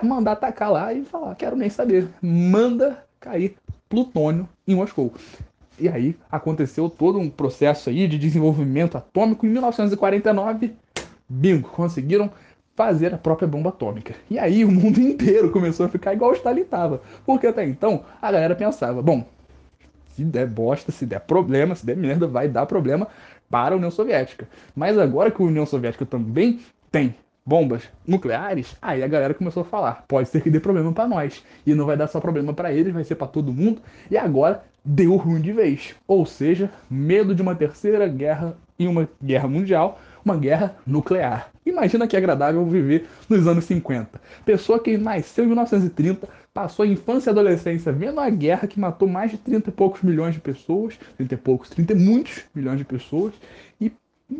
mandar 0.00 0.32
atacar 0.32 0.70
lá 0.70 0.94
e 0.94 1.04
falar: 1.04 1.34
quero 1.34 1.56
nem 1.56 1.68
saber, 1.68 2.08
manda 2.22 3.09
cair 3.20 3.54
plutônio 3.88 4.48
em 4.66 4.74
Moscou. 4.74 5.12
E 5.78 5.88
aí 5.88 6.16
aconteceu 6.30 6.88
todo 6.90 7.18
um 7.18 7.30
processo 7.30 7.90
aí 7.90 8.08
de 8.08 8.18
desenvolvimento 8.18 8.96
atômico. 8.96 9.46
Em 9.46 9.50
1949, 9.50 10.74
bingo, 11.28 11.68
conseguiram 11.68 12.30
fazer 12.74 13.14
a 13.14 13.18
própria 13.18 13.46
bomba 13.46 13.68
atômica. 13.68 14.14
E 14.30 14.38
aí 14.38 14.64
o 14.64 14.70
mundo 14.70 15.00
inteiro 15.00 15.50
começou 15.50 15.86
a 15.86 15.88
ficar 15.88 16.14
igual 16.14 16.30
o 16.30 16.34
Stalin. 16.34 16.64
Porque 17.24 17.46
até 17.46 17.64
então 17.64 18.04
a 18.20 18.32
galera 18.32 18.54
pensava, 18.54 19.02
bom, 19.02 19.24
se 20.14 20.24
der 20.24 20.46
bosta, 20.46 20.90
se 20.90 21.06
der 21.06 21.20
problema, 21.20 21.74
se 21.74 21.84
der 21.84 21.96
merda, 21.96 22.26
vai 22.26 22.48
dar 22.48 22.66
problema 22.66 23.08
para 23.48 23.74
a 23.74 23.76
União 23.76 23.90
Soviética. 23.90 24.48
Mas 24.74 24.98
agora 24.98 25.30
que 25.30 25.42
a 25.42 25.46
União 25.46 25.66
Soviética 25.66 26.06
também 26.06 26.60
tem 26.90 27.14
bombas 27.44 27.82
nucleares, 28.06 28.76
aí 28.80 29.02
a 29.02 29.08
galera 29.08 29.34
começou 29.34 29.62
a 29.62 29.66
falar, 29.66 30.04
pode 30.06 30.28
ser 30.28 30.42
que 30.42 30.50
dê 30.50 30.60
problema 30.60 30.92
para 30.92 31.08
nós. 31.08 31.42
E 31.66 31.74
não 31.74 31.86
vai 31.86 31.96
dar 31.96 32.06
só 32.06 32.20
problema 32.20 32.52
para 32.52 32.72
eles, 32.72 32.92
vai 32.92 33.04
ser 33.04 33.14
para 33.14 33.26
todo 33.26 33.52
mundo. 33.52 33.80
E 34.10 34.16
agora 34.16 34.64
deu 34.84 35.16
ruim 35.16 35.40
de 35.40 35.52
vez. 35.52 35.94
Ou 36.06 36.24
seja, 36.24 36.70
medo 36.90 37.34
de 37.34 37.42
uma 37.42 37.54
terceira 37.54 38.06
guerra 38.06 38.56
e 38.78 38.86
uma 38.86 39.08
guerra 39.22 39.48
mundial, 39.48 40.00
uma 40.24 40.36
guerra 40.36 40.76
nuclear. 40.86 41.50
Imagina 41.64 42.06
que 42.06 42.16
agradável 42.16 42.64
viver 42.64 43.06
nos 43.28 43.46
anos 43.46 43.64
50. 43.64 44.20
Pessoa 44.44 44.78
que 44.78 44.96
nasceu 44.96 45.44
em 45.44 45.48
1930, 45.48 46.28
passou 46.52 46.84
a 46.84 46.88
infância 46.88 47.30
e 47.30 47.32
adolescência 47.32 47.92
vendo 47.92 48.20
a 48.20 48.28
guerra 48.30 48.66
que 48.66 48.80
matou 48.80 49.08
mais 49.08 49.30
de 49.30 49.38
30 49.38 49.68
e 49.68 49.72
poucos 49.72 50.02
milhões 50.02 50.34
de 50.34 50.40
pessoas, 50.40 50.98
30 51.16 51.34
e 51.34 51.36
poucos, 51.36 51.70
30 51.70 51.92
e 51.92 51.96
muitos 51.96 52.44
milhões 52.54 52.78
de 52.78 52.84
pessoas, 52.84 53.34
e 53.80 53.92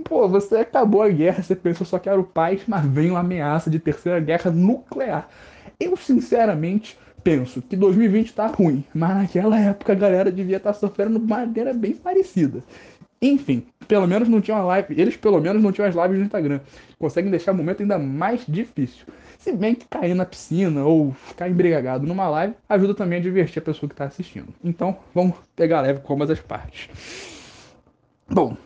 Pô, 0.05 0.29
você 0.29 0.57
acabou 0.57 1.03
a 1.03 1.09
guerra, 1.09 1.43
você 1.43 1.57
pensou 1.57 1.87
só 1.87 1.99
que 1.99 2.09
era 2.09 2.21
o 2.21 2.25
paz, 2.25 2.63
mas 2.67 2.85
vem 2.87 3.11
uma 3.11 3.21
ameaça 3.21 3.69
de 3.69 3.79
terceira 3.79 4.21
guerra 4.21 4.51
nuclear. 4.51 5.29
Eu, 5.79 5.97
sinceramente, 5.97 6.97
penso 7.25 7.61
que 7.63 7.77
2020 7.77 8.33
tá 8.33 8.47
ruim, 8.47 8.85
mas 8.95 9.17
naquela 9.17 9.59
época 9.59 9.93
a 9.93 9.97
galera 9.97 10.31
devia 10.31 10.59
estar 10.59 10.73
tá 10.73 10.79
sofrendo 10.79 11.19
de 11.19 11.27
maneira 11.27 11.75
bem 11.75 11.95
parecida. 11.95 12.63
Enfim, 13.23 13.67
pelo 13.87 14.07
menos 14.07 14.29
não 14.29 14.41
tinha 14.41 14.57
uma 14.57 14.65
live, 14.65 14.99
eles 14.99 15.17
pelo 15.17 15.41
menos 15.41 15.63
não 15.63 15.73
tinham 15.73 15.87
as 15.87 15.95
lives 15.95 16.19
no 16.19 16.25
Instagram. 16.25 16.61
Conseguem 16.99 17.31
deixar 17.31 17.53
o 17.53 17.55
momento 17.55 17.83
ainda 17.83 17.99
mais 17.99 18.45
difícil. 18.49 19.05
Se 19.39 19.53
bem 19.53 19.75
que 19.75 19.87
cair 19.89 20.15
na 20.15 20.25
piscina 20.25 20.85
ou 20.85 21.13
ficar 21.13 21.49
embriagado 21.49 22.07
numa 22.07 22.29
live 22.29 22.55
ajuda 22.69 22.95
também 22.95 23.19
a 23.19 23.23
divertir 23.23 23.59
a 23.61 23.65
pessoa 23.65 23.89
que 23.89 23.95
está 23.95 24.05
assistindo. 24.05 24.49
Então, 24.65 24.97
vamos 25.15 25.37
pegar 25.55 25.83
leve 25.83 26.01
com 26.01 26.15
ambas 26.15 26.31
as 26.31 26.41
partes. 26.41 26.89
Bom, 28.29 28.57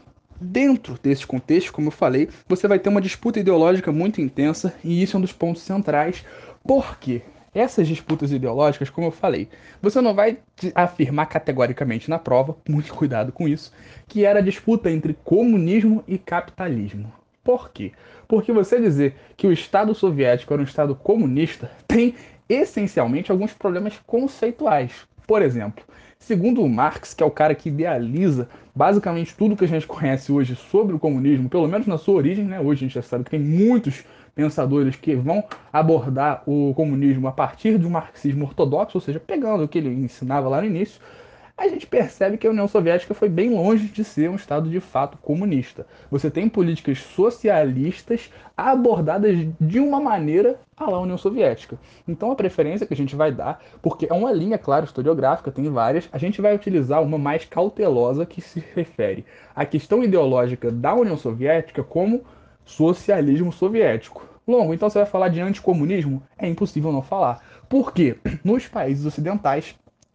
Dentro 0.41 0.99
desse 1.03 1.27
contexto, 1.27 1.73
como 1.73 1.89
eu 1.89 1.93
falei, 1.93 2.29
você 2.49 2.67
vai 2.67 2.79
ter 2.79 2.89
uma 2.89 3.01
disputa 3.01 3.39
ideológica 3.39 3.93
muito 3.93 4.21
intensa 4.21 4.75
e 4.83 5.03
isso 5.03 5.17
é 5.17 5.19
um 5.19 5.23
dos 5.23 5.33
pontos 5.33 5.63
centrais. 5.63 6.25
Por 6.67 6.99
quê? 6.99 7.23
Essas 7.55 7.87
disputas 7.87 8.33
ideológicas, 8.33 8.91
como 8.91 9.07
eu 9.07 9.13
falei, 9.13 9.49
você 9.81 10.01
não 10.01 10.13
vai 10.13 10.39
afirmar 10.75 11.27
categoricamente 11.27 12.11
na 12.11 12.19
prova, 12.19 12.57
muito 12.69 12.93
cuidado 12.95 13.31
com 13.31 13.47
isso, 13.47 13.73
que 14.09 14.25
era 14.25 14.41
a 14.41 14.43
disputa 14.43 14.91
entre 14.91 15.15
comunismo 15.25 16.03
e 16.09 16.19
capitalismo. 16.19 17.13
Por 17.45 17.71
quê? 17.71 17.93
Porque 18.27 18.53
você 18.53 18.81
dizer 18.81 19.15
que 19.37 19.47
o 19.47 19.53
Estado 19.53 19.95
soviético 19.95 20.53
era 20.53 20.63
um 20.63 20.65
Estado 20.65 20.95
comunista 20.97 21.71
tem 21.87 22.15
essencialmente 22.49 23.31
alguns 23.31 23.53
problemas 23.53 24.01
conceituais. 24.07 25.07
Por 25.27 25.41
exemplo, 25.41 25.85
segundo 26.25 26.67
Marx, 26.67 27.13
que 27.13 27.23
é 27.23 27.27
o 27.27 27.31
cara 27.31 27.55
que 27.55 27.69
idealiza 27.69 28.49
basicamente 28.75 29.35
tudo 29.37 29.57
que 29.57 29.65
a 29.65 29.69
gente 29.69 29.87
conhece 29.87 30.33
hoje 30.33 30.57
sobre 30.57 30.97
o 30.97 30.99
comunismo, 30.99 31.49
pelo 31.49 31.69
menos 31.69 31.87
na 31.87 31.99
sua 31.99 32.15
origem, 32.15 32.45
né? 32.45 32.59
Hoje 32.59 32.85
a 32.85 32.87
gente 32.89 32.95
já 32.95 33.03
sabe 33.03 33.25
que 33.25 33.31
tem 33.31 33.41
muitos 33.41 34.05
pensadores 34.35 34.97
que 34.97 35.15
vão 35.15 35.45
abordar 35.73 36.43
o 36.47 36.73
comunismo 36.75 37.29
a 37.29 37.33
partir 37.33 37.79
de 37.79 37.87
um 37.87 37.91
marxismo 37.91 38.47
ortodoxo, 38.47 38.97
ou 38.97 39.03
seja, 39.03 39.21
pegando 39.21 39.65
o 39.65 39.69
que 39.69 39.79
ele 39.79 39.91
ensinava 39.91 40.49
lá 40.49 40.61
no 40.61 40.67
início, 40.67 41.01
a 41.57 41.69
gente 41.69 41.87
percebe 41.87 42.37
que 42.37 42.47
a 42.47 42.51
União 42.51 42.67
Soviética 42.67 43.15
foi 43.15 43.29
bem 43.29 43.51
longe 43.51 43.87
de 43.87 44.03
ser 44.03 44.29
um 44.29 44.35
Estado 44.35 44.69
de 44.69 44.81
fato 44.81 45.17
comunista. 45.19 45.87
Você 46.11 46.29
tem 46.29 46.49
políticas 46.49 46.99
socialistas 46.99 48.33
abordadas 48.57 49.47
de 49.61 49.79
uma 49.79 50.01
maneira 50.01 50.61
à 50.77 50.91
União 50.99 51.17
Soviética. 51.17 51.79
Então 52.09 52.33
a 52.33 52.37
preferência 52.37 52.87
que 52.87 52.93
a 52.93 52.97
gente 52.97 53.15
vai 53.15 53.31
dar, 53.31 53.63
porque 53.81 54.07
é 54.11 54.13
uma 54.13 54.33
linha, 54.33 54.59
claro, 54.59 54.85
historiográfica, 54.85 55.53
tem 55.53 55.71
várias, 55.71 56.09
a 56.13 56.19
gente 56.19 56.43
vai 56.43 56.55
utilizar 56.55 57.01
uma 57.03 57.19
mais 57.19 57.45
cautelosa 57.45 58.27
que 58.27 58.41
se 58.41 58.63
refere 58.75 59.25
à 59.55 59.65
questão 59.65 60.03
ideológica 60.03 60.73
da 60.73 60.93
União 60.93 61.17
Soviética 61.17 61.85
como 61.85 62.25
socialismo 62.65 63.53
soviético. 63.53 64.29
Longo, 64.47 64.75
então 64.75 64.91
você 64.91 64.99
vai 64.99 65.07
falar 65.07 65.29
de 65.29 65.41
anticomunismo? 65.41 66.23
É 66.37 66.47
impossível 66.47 66.93
não 66.93 67.01
falar. 67.01 67.41
Por 67.69 67.93
quê? 67.95 68.19
Nos 68.45 68.69
países 68.69 69.07
ocidentais, 69.07 69.75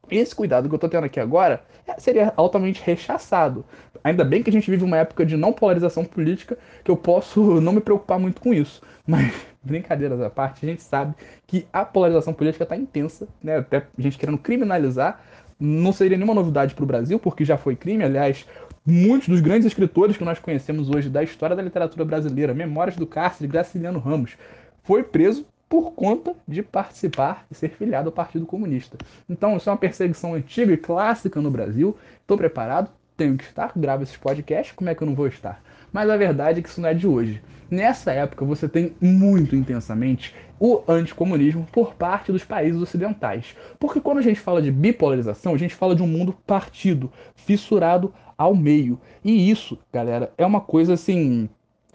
esse 0.09 0.35
cuidado 0.35 0.67
que 0.67 0.73
eu 0.73 0.77
estou 0.77 0.89
tendo 0.89 1.05
aqui 1.05 1.19
agora 1.19 1.61
é, 1.87 1.99
seria 1.99 2.33
altamente 2.35 2.81
rechaçado. 2.83 3.65
Ainda 4.03 4.23
bem 4.23 4.41
que 4.41 4.49
a 4.49 4.53
gente 4.53 4.69
vive 4.69 4.83
uma 4.83 4.97
época 4.97 5.25
de 5.25 5.35
não 5.35 5.51
polarização 5.51 6.05
política, 6.05 6.57
que 6.83 6.91
eu 6.91 6.97
posso 6.97 7.41
não 7.61 7.73
me 7.73 7.81
preocupar 7.81 8.19
muito 8.19 8.41
com 8.41 8.53
isso. 8.53 8.81
Mas, 9.05 9.33
brincadeiras 9.61 10.21
à 10.21 10.29
parte, 10.29 10.65
a 10.65 10.69
gente 10.69 10.81
sabe 10.81 11.13
que 11.45 11.67
a 11.71 11.83
polarização 11.83 12.33
política 12.33 12.63
está 12.63 12.75
intensa, 12.75 13.27
né? 13.43 13.57
Até 13.57 13.77
a 13.77 14.01
gente 14.01 14.17
querendo 14.17 14.37
criminalizar. 14.37 15.21
Não 15.59 15.91
seria 15.91 16.17
nenhuma 16.17 16.33
novidade 16.33 16.73
para 16.73 16.83
o 16.83 16.87
Brasil, 16.87 17.19
porque 17.19 17.43
já 17.43 17.57
foi 17.57 17.75
crime. 17.75 18.01
Aliás, 18.01 18.45
muitos 18.85 19.27
dos 19.27 19.41
grandes 19.41 19.65
escritores 19.65 20.15
que 20.15 20.23
nós 20.23 20.39
conhecemos 20.39 20.89
hoje 20.89 21.09
da 21.09 21.21
história 21.21 21.53
da 21.53 21.61
literatura 21.61 22.05
brasileira, 22.05 22.53
Memórias 22.53 22.95
do 22.95 23.05
Cárcere, 23.05 23.49
Graciliano 23.49 23.99
Ramos, 23.99 24.37
foi 24.83 25.03
preso 25.03 25.45
por 25.69 25.91
conta 25.91 26.35
de 26.47 26.63
participar 26.63 27.45
e 27.49 27.55
ser 27.55 27.69
filiado 27.69 28.09
ao 28.09 28.13
Partido 28.13 28.45
Comunista. 28.45 28.97
Então, 29.29 29.55
isso 29.55 29.69
é 29.69 29.71
uma 29.71 29.77
perseguição 29.77 30.33
antiga 30.33 30.73
e 30.73 30.77
clássica 30.77 31.39
no 31.39 31.51
Brasil. 31.51 31.95
Estou 32.19 32.35
preparado, 32.35 32.89
tenho 33.15 33.37
que 33.37 33.43
estar, 33.43 33.71
gravo 33.75 34.01
esses 34.01 34.17
podcasts, 34.17 34.75
como 34.75 34.89
é 34.89 34.95
que 34.95 35.03
eu 35.03 35.07
não 35.07 35.13
vou 35.13 35.27
estar? 35.27 35.61
Mas 35.93 36.09
a 36.09 36.17
verdade 36.17 36.59
é 36.59 36.63
que 36.63 36.69
isso 36.69 36.81
não 36.81 36.89
é 36.89 36.93
de 36.93 37.07
hoje. 37.07 37.41
Nessa 37.69 38.11
época, 38.11 38.43
você 38.43 38.67
tem 38.67 38.95
muito 38.99 39.55
intensamente 39.55 40.33
o 40.59 40.81
anticomunismo 40.87 41.67
por 41.71 41.93
parte 41.93 42.31
dos 42.31 42.43
países 42.43 42.81
ocidentais. 42.81 43.55
Porque 43.77 44.01
quando 44.01 44.17
a 44.17 44.23
gente 44.23 44.39
fala 44.39 44.61
de 44.61 44.71
bipolarização, 44.71 45.53
a 45.53 45.57
gente 45.57 45.75
fala 45.75 45.95
de 45.95 46.01
um 46.01 46.07
mundo 46.07 46.33
partido, 46.47 47.11
fissurado 47.35 48.13
ao 48.35 48.55
meio. 48.55 48.99
E 49.23 49.51
isso, 49.51 49.77
galera, 49.93 50.33
é 50.37 50.45
uma 50.45 50.61
coisa 50.61 50.95
assim. 50.95 51.47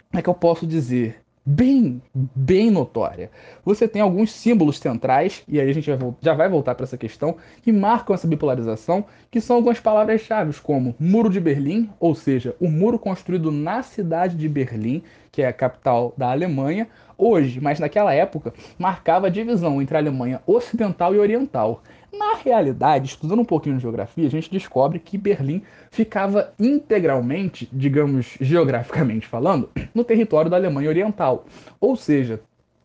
Como 0.09 0.19
é 0.19 0.21
que 0.21 0.29
eu 0.29 0.33
posso 0.33 0.65
dizer? 0.65 1.24
Bem, 1.45 2.01
bem 2.13 2.71
notória. 2.71 3.29
Você 3.63 3.87
tem 3.87 4.01
alguns 4.01 4.31
símbolos 4.31 4.79
centrais, 4.79 5.43
e 5.47 5.59
aí 5.59 5.69
a 5.69 5.73
gente 5.73 5.91
já 6.21 6.33
vai 6.33 6.49
voltar 6.49 6.73
para 6.73 6.85
essa 6.85 6.97
questão, 6.97 7.37
que 7.61 7.71
marcam 7.71 8.15
essa 8.15 8.27
bipolarização, 8.27 9.05
que 9.29 9.39
são 9.39 9.57
algumas 9.57 9.79
palavras-chave, 9.79 10.59
como 10.61 10.95
Muro 10.99 11.29
de 11.29 11.39
Berlim, 11.39 11.89
ou 11.99 12.15
seja, 12.15 12.55
o 12.59 12.67
muro 12.67 12.97
construído 12.97 13.51
na 13.51 13.83
cidade 13.83 14.35
de 14.35 14.49
Berlim, 14.49 15.03
que 15.31 15.41
é 15.41 15.47
a 15.47 15.53
capital 15.53 16.13
da 16.17 16.31
Alemanha, 16.31 16.87
hoje, 17.17 17.59
mas 17.61 17.79
naquela 17.79 18.13
época, 18.13 18.53
marcava 18.79 19.27
a 19.27 19.29
divisão 19.29 19.81
entre 19.81 19.95
a 19.95 19.99
Alemanha 19.99 20.41
ocidental 20.47 21.13
e 21.13 21.19
oriental. 21.19 21.83
Na 22.17 22.35
realidade, 22.35 23.07
estudando 23.07 23.41
um 23.41 23.45
pouquinho 23.45 23.75
de 23.75 23.81
geografia, 23.81 24.27
a 24.27 24.31
gente 24.31 24.51
descobre 24.51 24.99
que 24.99 25.17
Berlim 25.17 25.63
ficava 25.91 26.53
integralmente, 26.59 27.67
digamos 27.73 28.37
geograficamente 28.39 29.27
falando, 29.27 29.69
no 29.93 30.03
território 30.03 30.49
da 30.49 30.55
Alemanha 30.55 30.89
Oriental. 30.89 31.45
Ou 31.79 31.95
seja, 31.95 32.39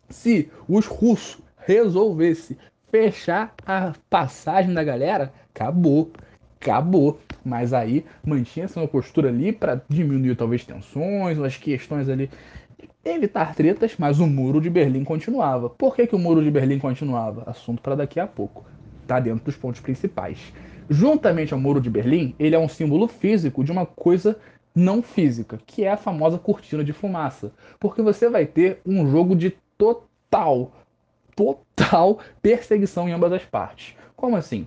se 0.08 0.50
os 0.68 0.86
russos 0.86 1.38
resolvessem 1.58 2.56
fechar 2.90 3.54
a 3.64 3.92
passagem 4.08 4.74
da 4.74 4.82
galera, 4.82 5.32
acabou, 5.54 6.10
acabou. 6.60 7.20
Mas 7.44 7.72
aí 7.72 8.04
mantinha-se 8.24 8.76
uma 8.76 8.88
postura 8.88 9.28
ali 9.28 9.52
para 9.52 9.80
diminuir 9.88 10.34
talvez 10.34 10.64
tensões, 10.64 11.38
as 11.38 11.56
questões 11.56 12.08
ali 12.08 12.28
evitar 13.04 13.54
tretas, 13.54 13.94
mas 13.96 14.18
o 14.18 14.26
muro 14.26 14.60
de 14.60 14.68
Berlim 14.68 15.04
continuava. 15.04 15.70
Por 15.70 15.94
que, 15.94 16.06
que 16.06 16.16
o 16.16 16.18
muro 16.18 16.42
de 16.42 16.50
Berlim 16.50 16.78
continuava? 16.78 17.44
Assunto 17.46 17.80
para 17.80 17.94
daqui 17.94 18.18
a 18.18 18.26
pouco 18.26 18.64
está 19.10 19.18
dentro 19.18 19.44
dos 19.44 19.56
pontos 19.56 19.80
principais. 19.80 20.52
Juntamente 20.88 21.52
ao 21.52 21.58
Muro 21.58 21.80
de 21.80 21.90
Berlim, 21.90 22.34
ele 22.38 22.54
é 22.54 22.58
um 22.58 22.68
símbolo 22.68 23.08
físico 23.08 23.64
de 23.64 23.72
uma 23.72 23.84
coisa 23.84 24.38
não 24.72 25.02
física, 25.02 25.58
que 25.66 25.84
é 25.84 25.90
a 25.90 25.96
famosa 25.96 26.38
cortina 26.38 26.84
de 26.84 26.92
fumaça. 26.92 27.52
Porque 27.80 28.00
você 28.00 28.28
vai 28.28 28.46
ter 28.46 28.80
um 28.86 29.10
jogo 29.10 29.34
de 29.34 29.56
total, 29.76 30.72
total 31.34 32.20
perseguição 32.40 33.08
em 33.08 33.12
ambas 33.12 33.32
as 33.32 33.44
partes. 33.44 33.96
Como 34.14 34.36
assim? 34.36 34.66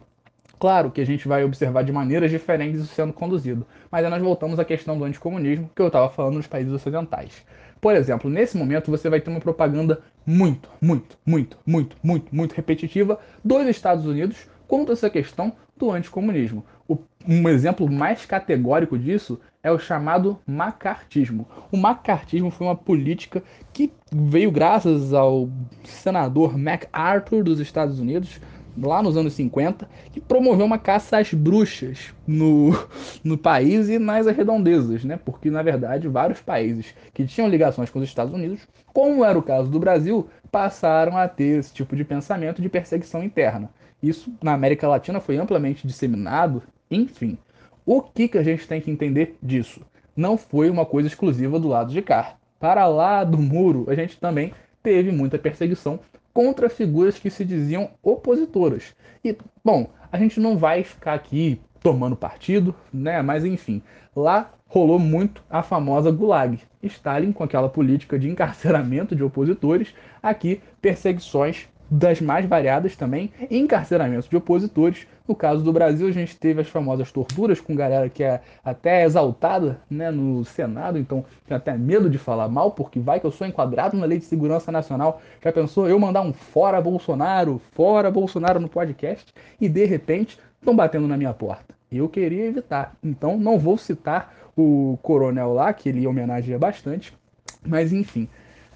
Claro 0.59 0.91
que 0.91 1.01
a 1.01 1.05
gente 1.05 1.27
vai 1.27 1.43
observar 1.43 1.83
de 1.83 1.91
maneiras 1.91 2.31
diferentes 2.31 2.81
isso 2.81 2.93
sendo 2.93 3.11
conduzido, 3.11 3.67
mas 3.91 4.05
aí 4.05 4.09
nós 4.09 4.21
voltamos 4.21 4.59
à 4.59 4.65
questão 4.65 4.97
do 4.97 5.03
anticomunismo 5.03 5.69
que 5.75 5.81
eu 5.81 5.87
estava 5.87 6.09
falando 6.09 6.35
nos 6.35 6.47
países 6.47 6.71
ocidentais. 6.71 7.45
Por 7.81 7.93
exemplo, 7.95 8.29
nesse 8.29 8.55
momento 8.55 8.89
você 8.89 9.09
vai 9.09 9.19
ter 9.19 9.29
uma 9.29 9.41
propaganda 9.41 10.01
muito, 10.25 10.69
muito, 10.81 11.17
muito, 11.25 11.57
muito, 11.65 11.97
muito, 12.03 12.35
muito 12.35 12.53
repetitiva 12.53 13.19
dos 13.43 13.67
Estados 13.67 14.05
Unidos 14.05 14.47
contra 14.67 14.93
essa 14.93 15.09
questão 15.09 15.53
do 15.77 15.91
anticomunismo. 15.91 16.65
O, 16.87 16.97
um 17.27 17.47
exemplo 17.49 17.89
mais 17.91 18.25
categórico 18.25 18.97
disso 18.97 19.39
é 19.61 19.71
o 19.71 19.79
chamado 19.79 20.37
macartismo. 20.45 21.47
O 21.71 21.77
macartismo 21.77 22.51
foi 22.51 22.67
uma 22.67 22.75
política 22.75 23.41
que 23.71 23.91
veio 24.11 24.51
graças 24.51 25.13
ao 25.13 25.49
senador 25.85 26.57
MacArthur 26.57 27.43
dos 27.43 27.59
Estados 27.59 27.99
Unidos, 27.99 28.41
lá 28.77 29.01
nos 29.01 29.17
anos 29.17 29.33
50, 29.33 29.87
que 30.11 30.19
promoveu 30.19 30.65
uma 30.65 30.77
caça 30.77 31.17
às 31.17 31.33
bruxas 31.33 32.13
no, 32.25 32.71
no 33.23 33.37
país 33.37 33.89
e 33.89 33.99
nas 33.99 34.25
redondezas, 34.27 35.03
né? 35.03 35.19
Porque, 35.23 35.49
na 35.49 35.61
verdade, 35.61 36.07
vários 36.07 36.41
países 36.41 36.93
que 37.13 37.25
tinham 37.25 37.49
ligações 37.49 37.89
com 37.89 37.99
os 37.99 38.05
Estados 38.05 38.33
Unidos, 38.33 38.67
como 38.93 39.23
era 39.23 39.37
o 39.37 39.43
caso 39.43 39.69
do 39.69 39.79
Brasil, 39.79 40.27
passaram 40.51 41.17
a 41.17 41.27
ter 41.27 41.59
esse 41.59 41.73
tipo 41.73 41.95
de 41.95 42.03
pensamento 42.03 42.61
de 42.61 42.69
perseguição 42.69 43.23
interna. 43.23 43.69
Isso 44.01 44.33
na 44.43 44.53
América 44.53 44.87
Latina 44.87 45.19
foi 45.19 45.37
amplamente 45.37 45.87
disseminado, 45.87 46.61
enfim. 46.91 47.37
O 47.85 48.01
que, 48.01 48.27
que 48.27 48.37
a 48.37 48.43
gente 48.43 48.67
tem 48.67 48.79
que 48.79 48.91
entender 48.91 49.37
disso? 49.41 49.81
Não 50.15 50.37
foi 50.37 50.69
uma 50.69 50.85
coisa 50.85 51.07
exclusiva 51.07 51.59
do 51.59 51.67
lado 51.67 51.91
de 51.91 52.01
cá. 52.01 52.35
Para 52.59 52.87
lá 52.87 53.23
do 53.23 53.37
muro, 53.37 53.85
a 53.89 53.95
gente 53.95 54.19
também 54.19 54.53
teve 54.81 55.11
muita 55.11 55.39
perseguição 55.39 55.99
contra 56.33 56.69
figuras 56.69 57.19
que 57.19 57.29
se 57.29 57.45
diziam 57.45 57.91
opositoras. 58.01 58.95
E, 59.23 59.37
bom, 59.63 59.89
a 60.11 60.17
gente 60.17 60.39
não 60.39 60.57
vai 60.57 60.83
ficar 60.83 61.13
aqui 61.13 61.61
tomando 61.81 62.15
partido, 62.15 62.73
né? 62.91 63.21
Mas 63.21 63.45
enfim, 63.45 63.81
lá 64.15 64.51
rolou 64.65 64.97
muito 64.97 65.43
a 65.49 65.61
famosa 65.61 66.11
Gulag. 66.11 66.59
Stalin 66.81 67.31
com 67.31 67.43
aquela 67.43 67.69
política 67.69 68.17
de 68.17 68.29
encarceramento 68.29 69.15
de 69.15 69.23
opositores, 69.23 69.93
aqui 70.21 70.61
perseguições 70.81 71.67
das 71.93 72.19
mais 72.19 72.45
variadas 72.47 72.95
também, 72.95 73.31
encarceramentos 73.51 74.27
de 74.27 74.35
opositores. 74.35 75.05
No 75.27 75.35
caso 75.35 75.63
do 75.63 75.71
Brasil, 75.71 76.07
a 76.07 76.11
gente 76.11 76.35
teve 76.35 76.59
as 76.59 76.67
famosas 76.67 77.11
torturas 77.11 77.61
com 77.61 77.75
galera 77.75 78.09
que 78.09 78.23
é 78.23 78.41
até 78.65 79.03
exaltada 79.03 79.79
né, 79.89 80.09
no 80.09 80.43
Senado, 80.43 80.97
então 80.97 81.23
tem 81.47 81.55
até 81.55 81.77
medo 81.77 82.09
de 82.09 82.17
falar 82.17 82.49
mal, 82.49 82.71
porque 82.71 82.99
vai 82.99 83.19
que 83.19 83.25
eu 83.27 83.31
sou 83.31 83.45
enquadrado 83.45 83.95
na 83.95 84.07
Lei 84.07 84.17
de 84.17 84.25
Segurança 84.25 84.71
Nacional. 84.71 85.21
Já 85.41 85.51
pensou 85.51 85.87
eu 85.87 85.99
mandar 85.99 86.21
um 86.21 86.33
fora 86.33 86.81
Bolsonaro, 86.81 87.61
fora 87.73 88.09
Bolsonaro 88.09 88.59
no 88.59 88.67
podcast, 88.67 89.31
e 89.61 89.69
de 89.69 89.85
repente 89.85 90.39
estão 90.59 90.75
batendo 90.75 91.07
na 91.07 91.15
minha 91.15 91.33
porta. 91.33 91.75
Eu 91.91 92.09
queria 92.09 92.47
evitar, 92.47 92.95
então 93.03 93.37
não 93.37 93.59
vou 93.59 93.77
citar 93.77 94.33
o 94.57 94.97
coronel 95.03 95.53
lá, 95.53 95.71
que 95.71 95.89
ele 95.89 96.07
homenageia 96.07 96.57
bastante, 96.57 97.13
mas 97.63 97.93
enfim. 97.93 98.27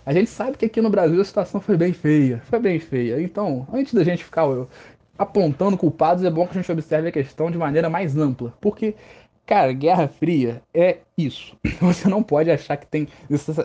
A 0.07 0.13
gente 0.13 0.29
sabe 0.29 0.57
que 0.57 0.63
aqui 0.63 0.81
no 0.81 0.89
Brasil 0.89 1.19
a 1.19 1.25
situação 1.25 1.59
foi 1.59 1.75
bem 1.75 1.91
feia, 1.91 2.41
foi 2.45 2.59
bem 2.59 2.79
feia. 2.79 3.21
Então, 3.21 3.67
antes 3.73 3.93
da 3.93 4.05
gente 4.05 4.23
ficar 4.23 4.47
apontando 5.17 5.75
culpados, 5.75 6.23
é 6.23 6.29
bom 6.29 6.47
que 6.47 6.57
a 6.57 6.61
gente 6.61 6.71
observe 6.71 7.09
a 7.09 7.11
questão 7.11 7.51
de 7.51 7.57
maneira 7.57 7.89
mais 7.89 8.15
ampla. 8.15 8.53
Porque, 8.61 8.95
cara, 9.45 9.73
Guerra 9.73 10.07
Fria 10.07 10.61
é 10.73 10.99
isso. 11.17 11.57
Você 11.81 12.07
não 12.07 12.23
pode 12.23 12.49
achar 12.49 12.77
que 12.77 12.87
tem 12.87 13.09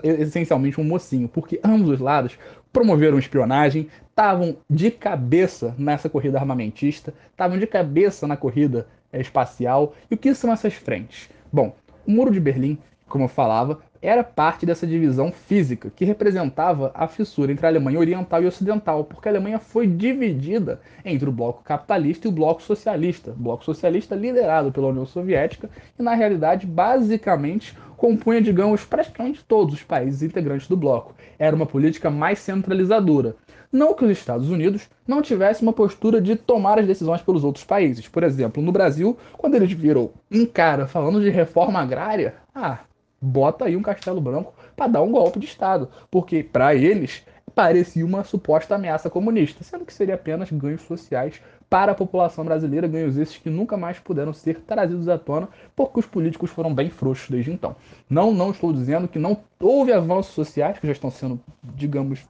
essencialmente 0.02 0.80
um 0.80 0.84
mocinho, 0.84 1.28
porque 1.28 1.60
ambos 1.62 1.90
os 1.90 2.00
lados 2.00 2.36
promoveram 2.72 3.20
espionagem, 3.20 3.86
estavam 4.10 4.56
de 4.68 4.90
cabeça 4.90 5.72
nessa 5.78 6.08
corrida 6.08 6.40
armamentista, 6.40 7.14
estavam 7.30 7.56
de 7.56 7.68
cabeça 7.68 8.26
na 8.26 8.36
corrida 8.36 8.88
espacial. 9.12 9.94
E 10.10 10.16
o 10.16 10.18
que 10.18 10.34
são 10.34 10.52
essas 10.52 10.74
frentes? 10.74 11.30
Bom, 11.52 11.76
o 12.04 12.10
Muro 12.10 12.32
de 12.32 12.40
Berlim, 12.40 12.78
como 13.08 13.26
eu 13.26 13.28
falava, 13.28 13.78
era 14.02 14.24
parte 14.24 14.66
dessa 14.66 14.84
divisão 14.84 15.30
física 15.30 15.92
que 15.94 16.04
representava 16.04 16.90
a 16.92 17.06
fissura 17.06 17.52
entre 17.52 17.64
a 17.64 17.68
Alemanha 17.68 18.00
Oriental 18.00 18.42
e 18.42 18.46
Ocidental, 18.46 19.04
porque 19.04 19.28
a 19.28 19.30
Alemanha 19.30 19.60
foi 19.60 19.86
dividida 19.86 20.80
entre 21.04 21.28
o 21.28 21.32
bloco 21.32 21.62
capitalista 21.62 22.26
e 22.26 22.30
o 22.30 22.32
bloco 22.32 22.60
socialista. 22.60 23.32
Bloco 23.36 23.64
socialista 23.64 24.16
liderado 24.16 24.72
pela 24.72 24.88
União 24.88 25.06
Soviética 25.06 25.70
e, 25.96 26.02
na 26.02 26.14
realidade, 26.14 26.66
basicamente 26.66 27.78
compunha, 27.96 28.42
digamos, 28.42 28.84
praticamente 28.84 29.44
todos 29.44 29.74
os 29.74 29.82
países 29.84 30.22
integrantes 30.22 30.66
do 30.66 30.76
bloco. 30.76 31.14
Era 31.38 31.54
uma 31.54 31.66
política 31.66 32.10
mais 32.10 32.40
centralizadora. 32.40 33.36
Não 33.70 33.94
que 33.94 34.04
os 34.04 34.10
Estados 34.10 34.50
Unidos 34.50 34.90
não 35.06 35.22
tivessem 35.22 35.62
uma 35.62 35.72
postura 35.72 36.20
de 36.20 36.34
tomar 36.34 36.80
as 36.80 36.86
decisões 36.86 37.22
pelos 37.22 37.44
outros 37.44 37.64
países. 37.64 38.08
Por 38.08 38.24
exemplo, 38.24 38.60
no 38.60 38.72
Brasil, 38.72 39.16
quando 39.38 39.54
eles 39.54 39.72
viram 39.72 40.10
um 40.30 40.44
cara 40.44 40.88
falando 40.88 41.20
de 41.20 41.30
reforma 41.30 41.80
agrária, 41.80 42.34
ah, 42.52 42.80
bota 43.22 43.66
aí 43.66 43.76
um 43.76 43.82
castelo 43.82 44.20
branco 44.20 44.52
para 44.74 44.88
dar 44.88 45.02
um 45.02 45.12
golpe 45.12 45.38
de 45.38 45.46
Estado, 45.46 45.88
porque 46.10 46.42
para 46.42 46.74
eles 46.74 47.24
parecia 47.54 48.04
uma 48.04 48.24
suposta 48.24 48.74
ameaça 48.74 49.08
comunista, 49.08 49.62
sendo 49.62 49.84
que 49.84 49.94
seria 49.94 50.16
apenas 50.16 50.50
ganhos 50.50 50.82
sociais 50.82 51.40
para 51.68 51.92
a 51.92 51.94
população 51.94 52.44
brasileira, 52.44 52.88
ganhos 52.88 53.16
esses 53.16 53.38
que 53.38 53.48
nunca 53.48 53.76
mais 53.76 53.98
puderam 53.98 54.32
ser 54.32 54.60
trazidos 54.60 55.08
à 55.08 55.16
tona, 55.16 55.48
porque 55.76 56.00
os 56.00 56.06
políticos 56.06 56.50
foram 56.50 56.74
bem 56.74 56.90
frouxos 56.90 57.30
desde 57.30 57.52
então. 57.52 57.76
Não, 58.10 58.32
não 58.34 58.50
estou 58.50 58.72
dizendo 58.72 59.08
que 59.08 59.18
não 59.18 59.38
houve 59.60 59.92
avanços 59.92 60.34
sociais 60.34 60.78
que 60.78 60.86
já 60.86 60.92
estão 60.92 61.10
sendo, 61.10 61.40
digamos, 61.62 62.26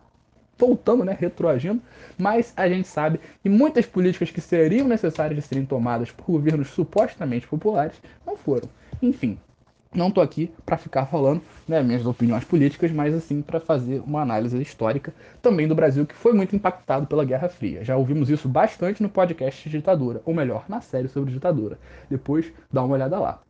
voltando, 0.58 1.04
né, 1.04 1.16
retroagindo, 1.18 1.82
mas 2.16 2.52
a 2.56 2.68
gente 2.68 2.86
sabe 2.86 3.18
que 3.42 3.48
muitas 3.48 3.84
políticas 3.84 4.30
que 4.30 4.40
seriam 4.40 4.86
necessárias 4.86 5.36
de 5.36 5.42
serem 5.44 5.64
tomadas 5.64 6.12
por 6.12 6.24
governos 6.24 6.68
supostamente 6.68 7.48
populares 7.48 8.00
não 8.24 8.36
foram. 8.36 8.68
Enfim, 9.00 9.38
não 9.94 10.08
estou 10.08 10.22
aqui 10.22 10.50
para 10.64 10.78
ficar 10.78 11.06
falando 11.06 11.42
né, 11.68 11.82
minhas 11.82 12.06
opiniões 12.06 12.44
políticas, 12.44 12.90
mas 12.90 13.14
assim 13.14 13.42
para 13.42 13.60
fazer 13.60 14.02
uma 14.06 14.22
análise 14.22 14.60
histórica 14.60 15.14
também 15.40 15.68
do 15.68 15.74
Brasil, 15.74 16.06
que 16.06 16.14
foi 16.14 16.32
muito 16.32 16.56
impactado 16.56 17.06
pela 17.06 17.24
Guerra 17.24 17.48
Fria. 17.48 17.84
Já 17.84 17.96
ouvimos 17.96 18.30
isso 18.30 18.48
bastante 18.48 19.02
no 19.02 19.08
podcast 19.08 19.68
Ditadura, 19.68 20.22
ou 20.24 20.34
melhor, 20.34 20.64
na 20.68 20.80
série 20.80 21.08
sobre 21.08 21.32
ditadura. 21.32 21.78
Depois 22.08 22.52
dá 22.72 22.82
uma 22.82 22.94
olhada 22.94 23.18
lá. 23.18 23.40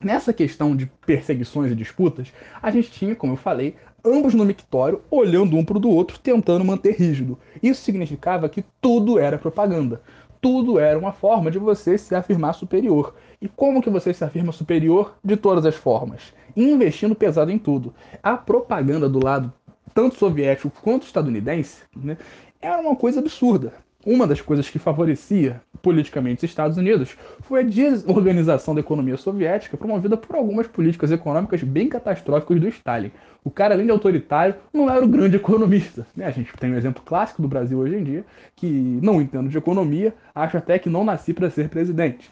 Nessa 0.00 0.32
questão 0.32 0.74
de 0.74 0.86
perseguições 1.06 1.70
e 1.70 1.76
disputas, 1.76 2.32
a 2.60 2.70
gente 2.70 2.90
tinha, 2.90 3.14
como 3.14 3.34
eu 3.34 3.36
falei, 3.36 3.76
ambos 4.04 4.34
no 4.34 4.44
mictório, 4.44 5.00
olhando 5.08 5.56
um 5.56 5.64
para 5.64 5.78
o 5.78 5.90
outro, 5.90 6.18
tentando 6.18 6.64
manter 6.64 6.96
rígido. 6.96 7.38
Isso 7.62 7.82
significava 7.82 8.48
que 8.48 8.64
tudo 8.80 9.18
era 9.18 9.38
propaganda 9.38 10.00
tudo 10.42 10.80
era 10.80 10.98
uma 10.98 11.12
forma 11.12 11.52
de 11.52 11.58
você 11.58 11.96
se 11.96 12.16
afirmar 12.16 12.52
superior. 12.52 13.14
E 13.42 13.48
como 13.48 13.82
que 13.82 13.90
você 13.90 14.14
se 14.14 14.22
afirma 14.22 14.52
superior? 14.52 15.16
De 15.22 15.36
todas 15.36 15.66
as 15.66 15.74
formas. 15.74 16.32
Investindo 16.56 17.12
pesado 17.12 17.50
em 17.50 17.58
tudo. 17.58 17.92
A 18.22 18.36
propaganda 18.36 19.08
do 19.08 19.22
lado 19.22 19.52
tanto 19.92 20.14
soviético 20.14 20.72
quanto 20.80 21.06
estadunidense 21.06 21.82
né, 21.94 22.16
era 22.60 22.80
uma 22.80 22.94
coisa 22.94 23.18
absurda. 23.18 23.72
Uma 24.06 24.28
das 24.28 24.40
coisas 24.40 24.70
que 24.70 24.78
favorecia 24.78 25.60
politicamente 25.80 26.44
os 26.44 26.50
Estados 26.50 26.76
Unidos 26.76 27.16
foi 27.40 27.60
a 27.60 27.64
desorganização 27.64 28.74
da 28.74 28.80
economia 28.80 29.16
soviética 29.16 29.76
promovida 29.76 30.16
por 30.16 30.36
algumas 30.36 30.68
políticas 30.68 31.10
econômicas 31.10 31.62
bem 31.64 31.88
catastróficas 31.88 32.60
do 32.60 32.68
Stalin. 32.68 33.10
O 33.44 33.50
cara, 33.50 33.74
além 33.74 33.86
de 33.86 33.92
autoritário, 33.92 34.54
não 34.72 34.88
era 34.88 35.04
o 35.04 35.08
grande 35.08 35.36
economista. 35.36 36.06
Né? 36.16 36.26
A 36.26 36.30
gente 36.30 36.52
tem 36.58 36.72
um 36.72 36.76
exemplo 36.76 37.02
clássico 37.04 37.42
do 37.42 37.48
Brasil 37.48 37.78
hoje 37.78 37.96
em 37.96 38.04
dia, 38.04 38.24
que 38.54 38.66
não 38.66 39.20
entendo 39.20 39.48
de 39.48 39.58
economia, 39.58 40.14
acho 40.32 40.56
até 40.56 40.78
que 40.78 40.88
não 40.88 41.04
nasci 41.04 41.32
para 41.32 41.50
ser 41.50 41.68
presidente 41.68 42.30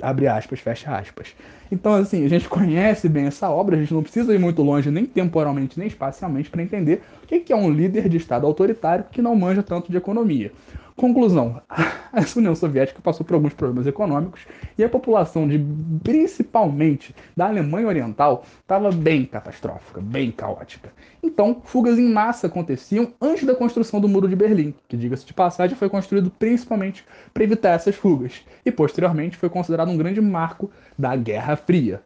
abre 0.00 0.26
aspas, 0.26 0.60
fecha 0.60 0.96
aspas. 0.96 1.34
Então, 1.70 1.94
assim, 1.94 2.24
a 2.24 2.28
gente 2.28 2.48
conhece 2.48 3.08
bem 3.08 3.26
essa 3.26 3.48
obra, 3.50 3.76
a 3.76 3.80
gente 3.80 3.94
não 3.94 4.02
precisa 4.02 4.34
ir 4.34 4.38
muito 4.38 4.62
longe, 4.62 4.90
nem 4.90 5.06
temporalmente, 5.06 5.78
nem 5.78 5.88
espacialmente, 5.88 6.50
para 6.50 6.62
entender 6.62 7.02
o 7.22 7.26
que 7.26 7.52
é 7.52 7.56
um 7.56 7.70
líder 7.70 8.08
de 8.08 8.16
Estado 8.16 8.46
autoritário 8.46 9.06
que 9.10 9.22
não 9.22 9.34
manja 9.34 9.62
tanto 9.62 9.90
de 9.90 9.96
economia. 9.96 10.52
Conclusão: 10.96 11.60
a 11.68 12.38
União 12.38 12.54
Soviética 12.54 13.00
passou 13.02 13.26
por 13.26 13.34
alguns 13.34 13.52
problemas 13.52 13.86
econômicos 13.86 14.46
e 14.78 14.84
a 14.84 14.88
população, 14.88 15.48
de, 15.48 15.58
principalmente 16.02 17.14
da 17.36 17.46
Alemanha 17.46 17.88
Oriental, 17.88 18.44
estava 18.60 18.92
bem 18.92 19.24
catastrófica, 19.24 20.00
bem 20.00 20.30
caótica. 20.30 20.92
Então, 21.22 21.60
fugas 21.64 21.98
em 21.98 22.12
massa 22.12 22.46
aconteciam 22.46 23.12
antes 23.20 23.44
da 23.44 23.56
construção 23.56 24.00
do 24.00 24.08
Muro 24.08 24.28
de 24.28 24.36
Berlim, 24.36 24.72
que, 24.86 24.96
diga-se 24.96 25.26
de 25.26 25.34
passagem, 25.34 25.76
foi 25.76 25.88
construído 25.88 26.30
principalmente 26.30 27.04
para 27.32 27.42
evitar 27.42 27.70
essas 27.70 27.96
fugas, 27.96 28.42
e 28.64 28.70
posteriormente 28.70 29.36
foi 29.36 29.48
considerado 29.48 29.90
um 29.90 29.96
grande 29.96 30.20
marco 30.20 30.70
da 30.96 31.16
Guerra 31.16 31.56
Fria. 31.56 32.02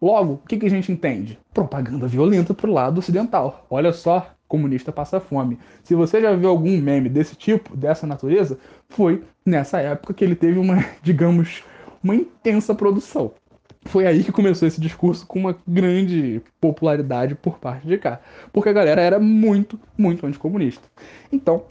Logo, 0.00 0.32
o 0.32 0.38
que, 0.38 0.56
que 0.56 0.66
a 0.66 0.70
gente 0.70 0.90
entende? 0.90 1.38
Propaganda 1.54 2.08
violenta 2.08 2.52
para 2.52 2.68
o 2.68 2.72
lado 2.72 2.98
ocidental. 2.98 3.64
Olha 3.70 3.92
só 3.92 4.34
comunista 4.52 4.92
passa 4.92 5.18
fome. 5.18 5.58
Se 5.82 5.94
você 5.94 6.20
já 6.20 6.36
viu 6.36 6.50
algum 6.50 6.76
meme 6.76 7.08
desse 7.08 7.34
tipo, 7.34 7.74
dessa 7.74 8.06
natureza, 8.06 8.58
foi 8.90 9.24
nessa 9.46 9.80
época 9.80 10.12
que 10.12 10.22
ele 10.22 10.36
teve 10.36 10.58
uma, 10.58 10.84
digamos, 11.02 11.64
uma 12.04 12.14
intensa 12.14 12.74
produção. 12.74 13.32
Foi 13.86 14.06
aí 14.06 14.22
que 14.22 14.30
começou 14.30 14.68
esse 14.68 14.78
discurso 14.78 15.26
com 15.26 15.38
uma 15.38 15.56
grande 15.66 16.42
popularidade 16.60 17.34
por 17.34 17.58
parte 17.58 17.86
de 17.86 17.96
cá. 17.96 18.20
Porque 18.52 18.68
a 18.68 18.72
galera 18.74 19.00
era 19.00 19.18
muito, 19.18 19.80
muito 19.96 20.26
anticomunista. 20.26 20.86
Então, 21.32 21.64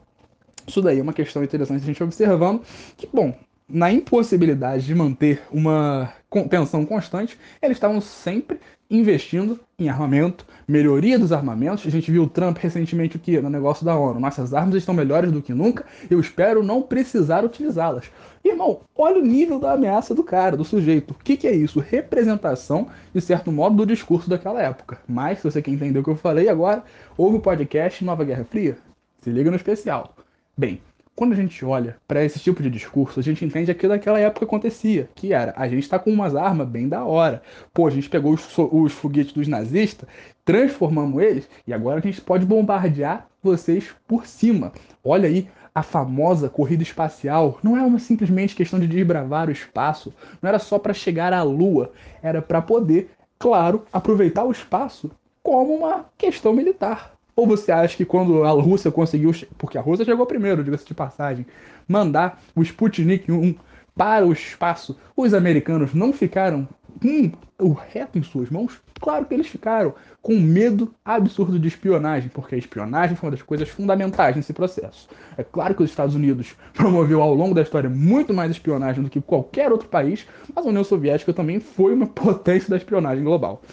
isso 0.67 0.82
daí 0.82 1.00
é 1.00 1.04
uma 1.04 1.13
questão 1.13 1.44
interessante 1.44 1.84
a 1.84 1.86
gente 1.86 2.04
observando 2.04 2.63
que, 2.98 3.08
bom, 3.13 3.34
na 3.70 3.91
impossibilidade 3.91 4.88
de 4.88 4.96
manter 4.96 5.41
uma 5.52 6.12
tensão 6.50 6.84
constante, 6.84 7.38
eles 7.62 7.78
estavam 7.78 8.02
sempre 8.02 8.60
investindo 8.91 9.58
em 9.80 9.88
armamento, 9.88 10.45
melhoria 10.67 11.17
dos 11.17 11.32
armamentos. 11.32 11.88
A 11.88 11.89
gente 11.89 12.12
viu 12.12 12.23
o 12.23 12.30
Trump 12.30 12.58
recentemente 12.58 13.15
o 13.15 13.19
que 13.19 13.39
no 13.39 13.49
negócio 13.49 13.86
da 13.86 13.95
ONU. 13.95 14.19
Nossas 14.19 14.54
armas 14.54 14.75
estão 14.75 14.93
melhores 14.93 15.32
do 15.32 15.41
que 15.41 15.54
nunca. 15.54 15.86
Eu 16.10 16.19
espero 16.19 16.62
não 16.62 16.82
precisar 16.82 17.45
utilizá-las. 17.45 18.12
Irmão, 18.43 18.82
olha 18.95 19.19
o 19.19 19.25
nível 19.25 19.60
da 19.60 19.73
ameaça 19.73 20.13
do 20.13 20.23
cara, 20.23 20.58
do 20.58 20.65
sujeito. 20.65 21.12
O 21.12 21.23
que, 21.23 21.38
que 21.38 21.47
é 21.47 21.56
isso? 21.56 21.80
Representação, 21.80 22.88
de 23.13 23.21
certo 23.21 23.51
modo, 23.51 23.77
do 23.77 23.86
discurso 23.86 24.30
daquela 24.30 24.62
época. 24.62 24.99
Mas, 25.08 25.39
se 25.39 25.45
você 25.45 25.62
quer 25.62 25.71
entender 25.71 25.99
o 25.99 26.04
que 26.04 26.10
eu 26.10 26.15
falei 26.15 26.49
agora, 26.49 26.84
ouve 27.17 27.38
o 27.38 27.41
podcast 27.41 28.04
Nova 28.04 28.25
Guerra 28.25 28.43
Fria. 28.43 28.77
Se 29.21 29.30
liga 29.30 29.49
no 29.49 29.56
especial. 29.56 30.15
Bem, 30.58 30.82
quando 31.15 31.34
a 31.34 31.36
gente 31.36 31.63
olha 31.63 31.97
para 32.08 32.24
esse 32.24 32.39
tipo 32.39 32.63
de 32.63 32.69
discurso, 32.69 33.19
a 33.19 33.24
gente 33.24 33.43
entende 33.43 33.69
aquilo 33.69 33.93
naquela 33.93 34.19
época 34.19 34.45
acontecia, 34.45 35.10
que 35.13 35.34
era, 35.34 35.54
a 35.56 35.67
gente 35.67 35.84
está 35.84 36.00
com 36.00 36.12
umas 36.12 36.36
armas 36.36 36.67
bem 36.67 36.88
da 36.88 37.04
hora. 37.04 37.41
Pô, 37.74 37.88
a 37.88 37.91
gente 37.91 38.10
pegou 38.10 38.34
os, 38.34 38.58
os 38.58 38.93
foguetes 38.93 39.34
dos 39.34 39.47
nazistas, 39.47 40.08
transformamos 40.43 41.21
eles 41.21 41.50
e 41.67 41.74
agora 41.74 42.00
a 42.00 42.02
gente 42.02 42.21
pode 42.21 42.45
bombardear 42.45 43.28
vocês 43.43 43.93
por 44.08 44.26
cima. 44.26 44.71
Olha 45.04 45.28
aí 45.28 45.47
a 45.74 45.84
famosa 45.84 46.50
corrida 46.50 46.84
espacial. 46.84 47.60
Não 47.63 47.78
é 47.78 47.82
uma 47.82 48.00
simplesmente 48.00 48.56
questão 48.56 48.80
de 48.80 48.88
desbravar 48.88 49.47
o 49.47 49.52
espaço, 49.52 50.13
não 50.41 50.50
era 50.50 50.60
só 50.60 50.78
para 50.78 50.93
chegar 50.93 51.34
à 51.34 51.43
Lua, 51.43 51.91
era 52.21 52.41
para 52.41 52.62
poder, 52.62 53.10
claro, 53.39 53.86
aproveitar 53.91 54.43
o 54.43 54.52
espaço 54.52 55.12
como 55.43 55.76
uma 55.76 56.06
questão 56.17 56.54
militar. 56.54 57.13
Ou 57.41 57.47
você 57.47 57.71
acha 57.71 57.97
que 57.97 58.06
quando 58.06 58.43
a 58.43 58.51
Rússia 58.51 58.91
conseguiu, 58.91 59.32
porque 59.58 59.75
a 59.75 59.82
Rússia 59.82 60.06
chegou 60.06 60.27
primeiro, 60.27 60.63
diga-se 60.63 60.86
de 60.86 60.93
passagem, 60.93 61.43
mandar 61.88 62.39
o 62.56 62.62
Sputnik 62.62 63.32
1 63.32 63.56
para 63.95 64.23
o 64.23 64.32
espaço, 64.32 64.95
os 65.17 65.34
americanos 65.34 65.91
não 65.91 66.13
ficaram 66.13 66.67
com 67.01 67.32
o 67.58 67.73
reto 67.73 68.19
em 68.19 68.21
suas 68.21 68.51
mãos? 68.51 68.80
Claro 69.01 69.25
que 69.25 69.34
eles 69.34 69.47
ficaram 69.47 69.95
com 70.21 70.36
medo 70.36 70.93
absurdo 71.04 71.58
de 71.58 71.67
espionagem, 71.67 72.30
porque 72.32 72.54
a 72.54 72.60
espionagem 72.60 73.15
foi 73.15 73.30
uma 73.30 73.36
das 73.36 73.41
coisas 73.41 73.69
fundamentais 73.69 74.36
nesse 74.36 74.54
processo. 74.54 75.10
É 75.36 75.43
claro 75.43 75.73
que 75.73 75.82
os 75.82 75.89
Estados 75.89 76.13
Unidos 76.13 76.56
promoveu 76.75 77.23
ao 77.23 77.34
longo 77.34 77.56
da 77.56 77.63
história 77.63 77.89
muito 77.89 78.36
mais 78.36 78.51
espionagem 78.51 79.01
do 79.01 79.10
que 79.10 79.19
qualquer 79.19 79.71
outro 79.71 79.89
país, 79.89 80.27
mas 80.54 80.63
a 80.63 80.69
União 80.69 80.84
Soviética 80.84 81.34
também 81.34 81.60
foi 81.60 81.95
uma 81.95 82.06
potência 82.06 82.69
da 82.69 82.77
espionagem 82.77 83.23
global. 83.23 83.63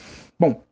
Bom, 0.40 0.62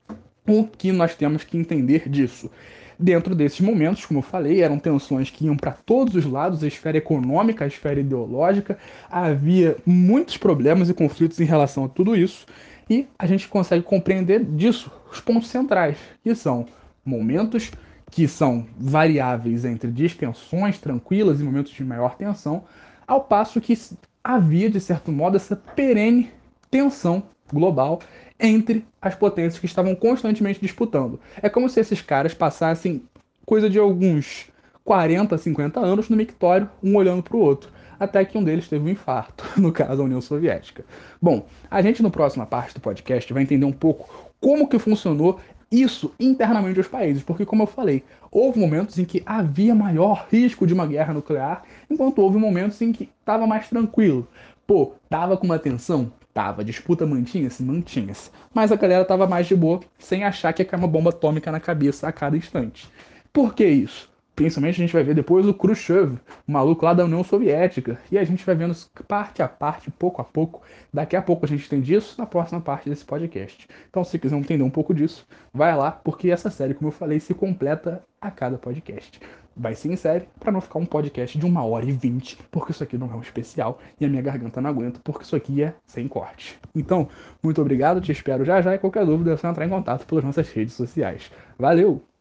o 0.49 0.65
que 0.65 0.93
nós 0.93 1.15
temos 1.15 1.45
que 1.45 1.59
entender 1.59 2.09
disso? 2.09 2.51
Dentro 2.99 3.35
desses 3.35 3.61
momentos, 3.61 4.07
como 4.07 4.21
eu 4.21 4.23
falei, 4.23 4.63
eram 4.63 4.79
tensões 4.79 5.29
que 5.29 5.45
iam 5.45 5.57
para 5.57 5.73
todos 5.73 6.15
os 6.15 6.25
lados, 6.25 6.65
a 6.65 6.67
esfera 6.67 6.97
econômica, 6.97 7.65
a 7.65 7.69
esfera 7.69 8.01
ideológica, 8.01 8.79
havia 9.11 9.77
muitos 9.85 10.39
problemas 10.39 10.89
e 10.89 10.95
conflitos 10.95 11.39
em 11.39 11.45
relação 11.45 11.85
a 11.85 11.89
tudo 11.89 12.17
isso, 12.17 12.47
e 12.89 13.07
a 13.19 13.27
gente 13.27 13.49
consegue 13.49 13.85
compreender 13.85 14.43
disso 14.45 14.91
os 15.13 15.21
pontos 15.21 15.49
centrais, 15.49 15.99
que 16.25 16.35
são 16.35 16.67
momentos 17.05 17.71
que 18.11 18.27
são 18.27 18.67
variáveis 18.79 19.65
entre 19.65 19.91
distensões 19.91 20.79
tranquilas 20.79 21.41
e 21.41 21.45
momentos 21.45 21.73
de 21.73 21.85
maior 21.85 22.17
tensão, 22.17 22.65
ao 23.07 23.23
passo 23.23 23.61
que 23.61 23.79
havia, 24.25 24.71
de 24.71 24.81
certo 24.81 25.13
modo, 25.13 25.37
essa 25.37 25.55
perene 25.55 26.31
tensão 26.71 27.25
global 27.53 28.01
entre 28.39 28.87
as 29.01 29.15
potências 29.15 29.59
que 29.59 29.67
estavam 29.67 29.95
constantemente 29.95 30.61
disputando. 30.61 31.19
É 31.43 31.49
como 31.49 31.69
se 31.69 31.81
esses 31.81 32.01
caras 32.01 32.35
passassem 32.35 33.03
coisa 33.45 33.71
de 33.71 33.79
alguns 33.79 34.49
40, 34.85 35.37
50 35.37 35.81
anos 35.81 36.09
no 36.09 36.17
mictório, 36.17 36.71
um 36.83 36.97
olhando 36.97 37.23
para 37.23 37.37
o 37.37 37.41
outro, 37.41 37.71
até 37.99 38.25
que 38.25 38.39
um 38.39 38.45
deles 38.45 38.69
teve 38.69 38.85
um 38.85 38.93
infarto, 38.93 39.45
no 39.61 39.73
caso 39.73 40.03
a 40.03 40.05
União 40.05 40.21
Soviética. 40.21 40.85
Bom, 41.21 41.47
a 41.71 41.83
gente 41.83 42.03
no 42.03 42.11
próxima 42.11 42.47
parte 42.47 42.75
do 42.75 42.81
podcast 42.81 43.33
vai 43.33 43.43
entender 43.43 43.65
um 43.65 43.73
pouco 43.73 44.09
como 44.41 44.69
que 44.69 44.79
funcionou 44.79 45.41
isso 45.71 46.15
internamente 46.21 46.79
aos 46.79 46.87
países, 46.87 47.23
porque 47.23 47.45
como 47.45 47.65
eu 47.65 47.67
falei, 47.67 48.05
houve 48.31 48.61
momentos 48.61 48.99
em 48.99 49.05
que 49.05 49.23
havia 49.27 49.75
maior 49.75 50.27
risco 50.31 50.67
de 50.67 50.75
uma 50.75 50.87
guerra 50.87 51.15
nuclear, 51.15 51.65
enquanto 51.91 52.21
houve 52.21 52.39
momentos 52.39 52.81
em 52.81 52.93
que 52.93 53.11
estava 53.19 53.47
mais 53.47 53.69
tranquilo. 53.69 54.29
Pô, 54.67 54.93
tava 55.09 55.37
com 55.37 55.47
uma 55.47 55.59
tensão? 55.59 56.13
Tava. 56.37 56.63
Disputa 56.63 57.07
mantinha-se? 57.07 57.63
Mantinha-se. 57.63 58.31
Mas 58.53 58.71
a 58.71 58.77
galera 58.77 59.07
tava 59.07 59.27
mais 59.27 59.47
de 59.47 59.57
boa, 59.57 59.81
sem 59.99 60.23
achar 60.23 60.53
que 60.53 60.61
ia 60.61 60.67
cair 60.67 60.79
uma 60.79 60.87
bomba 60.87 61.09
atômica 61.09 61.51
na 61.51 61.59
cabeça 61.59 62.07
a 62.07 62.13
cada 62.13 62.37
instante. 62.37 62.91
Por 63.33 63.55
que 63.55 63.65
isso? 63.67 64.07
Principalmente 64.35 64.75
a 64.75 64.85
gente 64.85 64.93
vai 64.93 65.03
ver 65.03 65.15
depois 65.15 65.47
o 65.47 65.55
Khrushchev, 65.55 66.19
o 66.47 66.53
maluco 66.53 66.85
lá 66.85 66.93
da 66.93 67.07
União 67.07 67.25
Soviética. 67.25 67.99
E 68.13 68.19
a 68.19 68.25
gente 68.25 68.45
vai 68.45 68.55
vendo 68.55 68.77
parte 69.09 69.43
a 69.43 69.49
parte, 69.49 69.91
pouco 69.91 70.21
a 70.21 70.25
pouco. 70.25 70.61
Daqui 70.93 71.17
a 71.17 71.23
pouco 71.23 71.47
a 71.47 71.49
gente 71.49 71.71
tem 71.71 71.81
disso 71.81 72.17
na 72.19 72.27
próxima 72.27 72.61
parte 72.61 72.91
desse 72.91 73.07
podcast. 73.07 73.67
Então, 73.89 74.05
se 74.05 74.19
quiser 74.19 74.37
entender 74.37 74.63
um 74.63 74.69
pouco 74.69 74.93
disso, 74.93 75.27
vai 75.55 75.75
lá, 75.75 75.91
porque 75.91 76.31
essa 76.31 76.51
série, 76.51 76.75
como 76.75 76.89
eu 76.89 76.93
falei, 76.93 77.19
se 77.19 77.33
completa 77.33 78.05
a 78.21 78.31
cada 78.31 78.59
podcast 78.59 79.19
vai 79.57 79.75
ser 79.75 79.91
em 79.91 79.97
série, 79.97 80.29
para 80.39 80.53
não 80.53 80.61
ficar 80.61 80.79
um 80.79 80.87
podcast 80.87 81.39
de 81.39 81.47
uma 81.47 81.65
hora 81.65 81.85
e 81.85 81.93
vinte, 81.93 82.39
porque 82.51 82.73
isso 82.73 82.83
aqui 82.83 82.99
não 82.99 83.11
é 83.11 83.15
um 83.15 83.21
especial 83.21 83.79
e 84.01 84.05
a 84.05 84.09
minha 84.09 84.23
garganta 84.23 84.61
não 84.61 84.71
aguenta, 84.71 85.01
porque 85.03 85.25
isso 85.25 85.37
aqui 85.37 85.63
é 85.63 85.75
sem 85.87 86.07
corte. 86.07 86.59
Então, 86.75 87.09
muito 87.43 87.61
obrigado, 87.61 88.01
te 88.01 88.13
espero 88.13 88.45
já 88.45 88.61
já 88.61 88.75
e 88.75 88.79
qualquer 88.79 89.07
dúvida 89.07 89.33
é 89.33 89.37
só 89.37 89.49
entrar 89.49 89.65
em 89.65 89.71
contato 89.71 90.07
pelas 90.07 90.25
nossas 90.25 90.51
redes 90.51 90.75
sociais. 90.75 91.31
Valeu! 91.59 92.16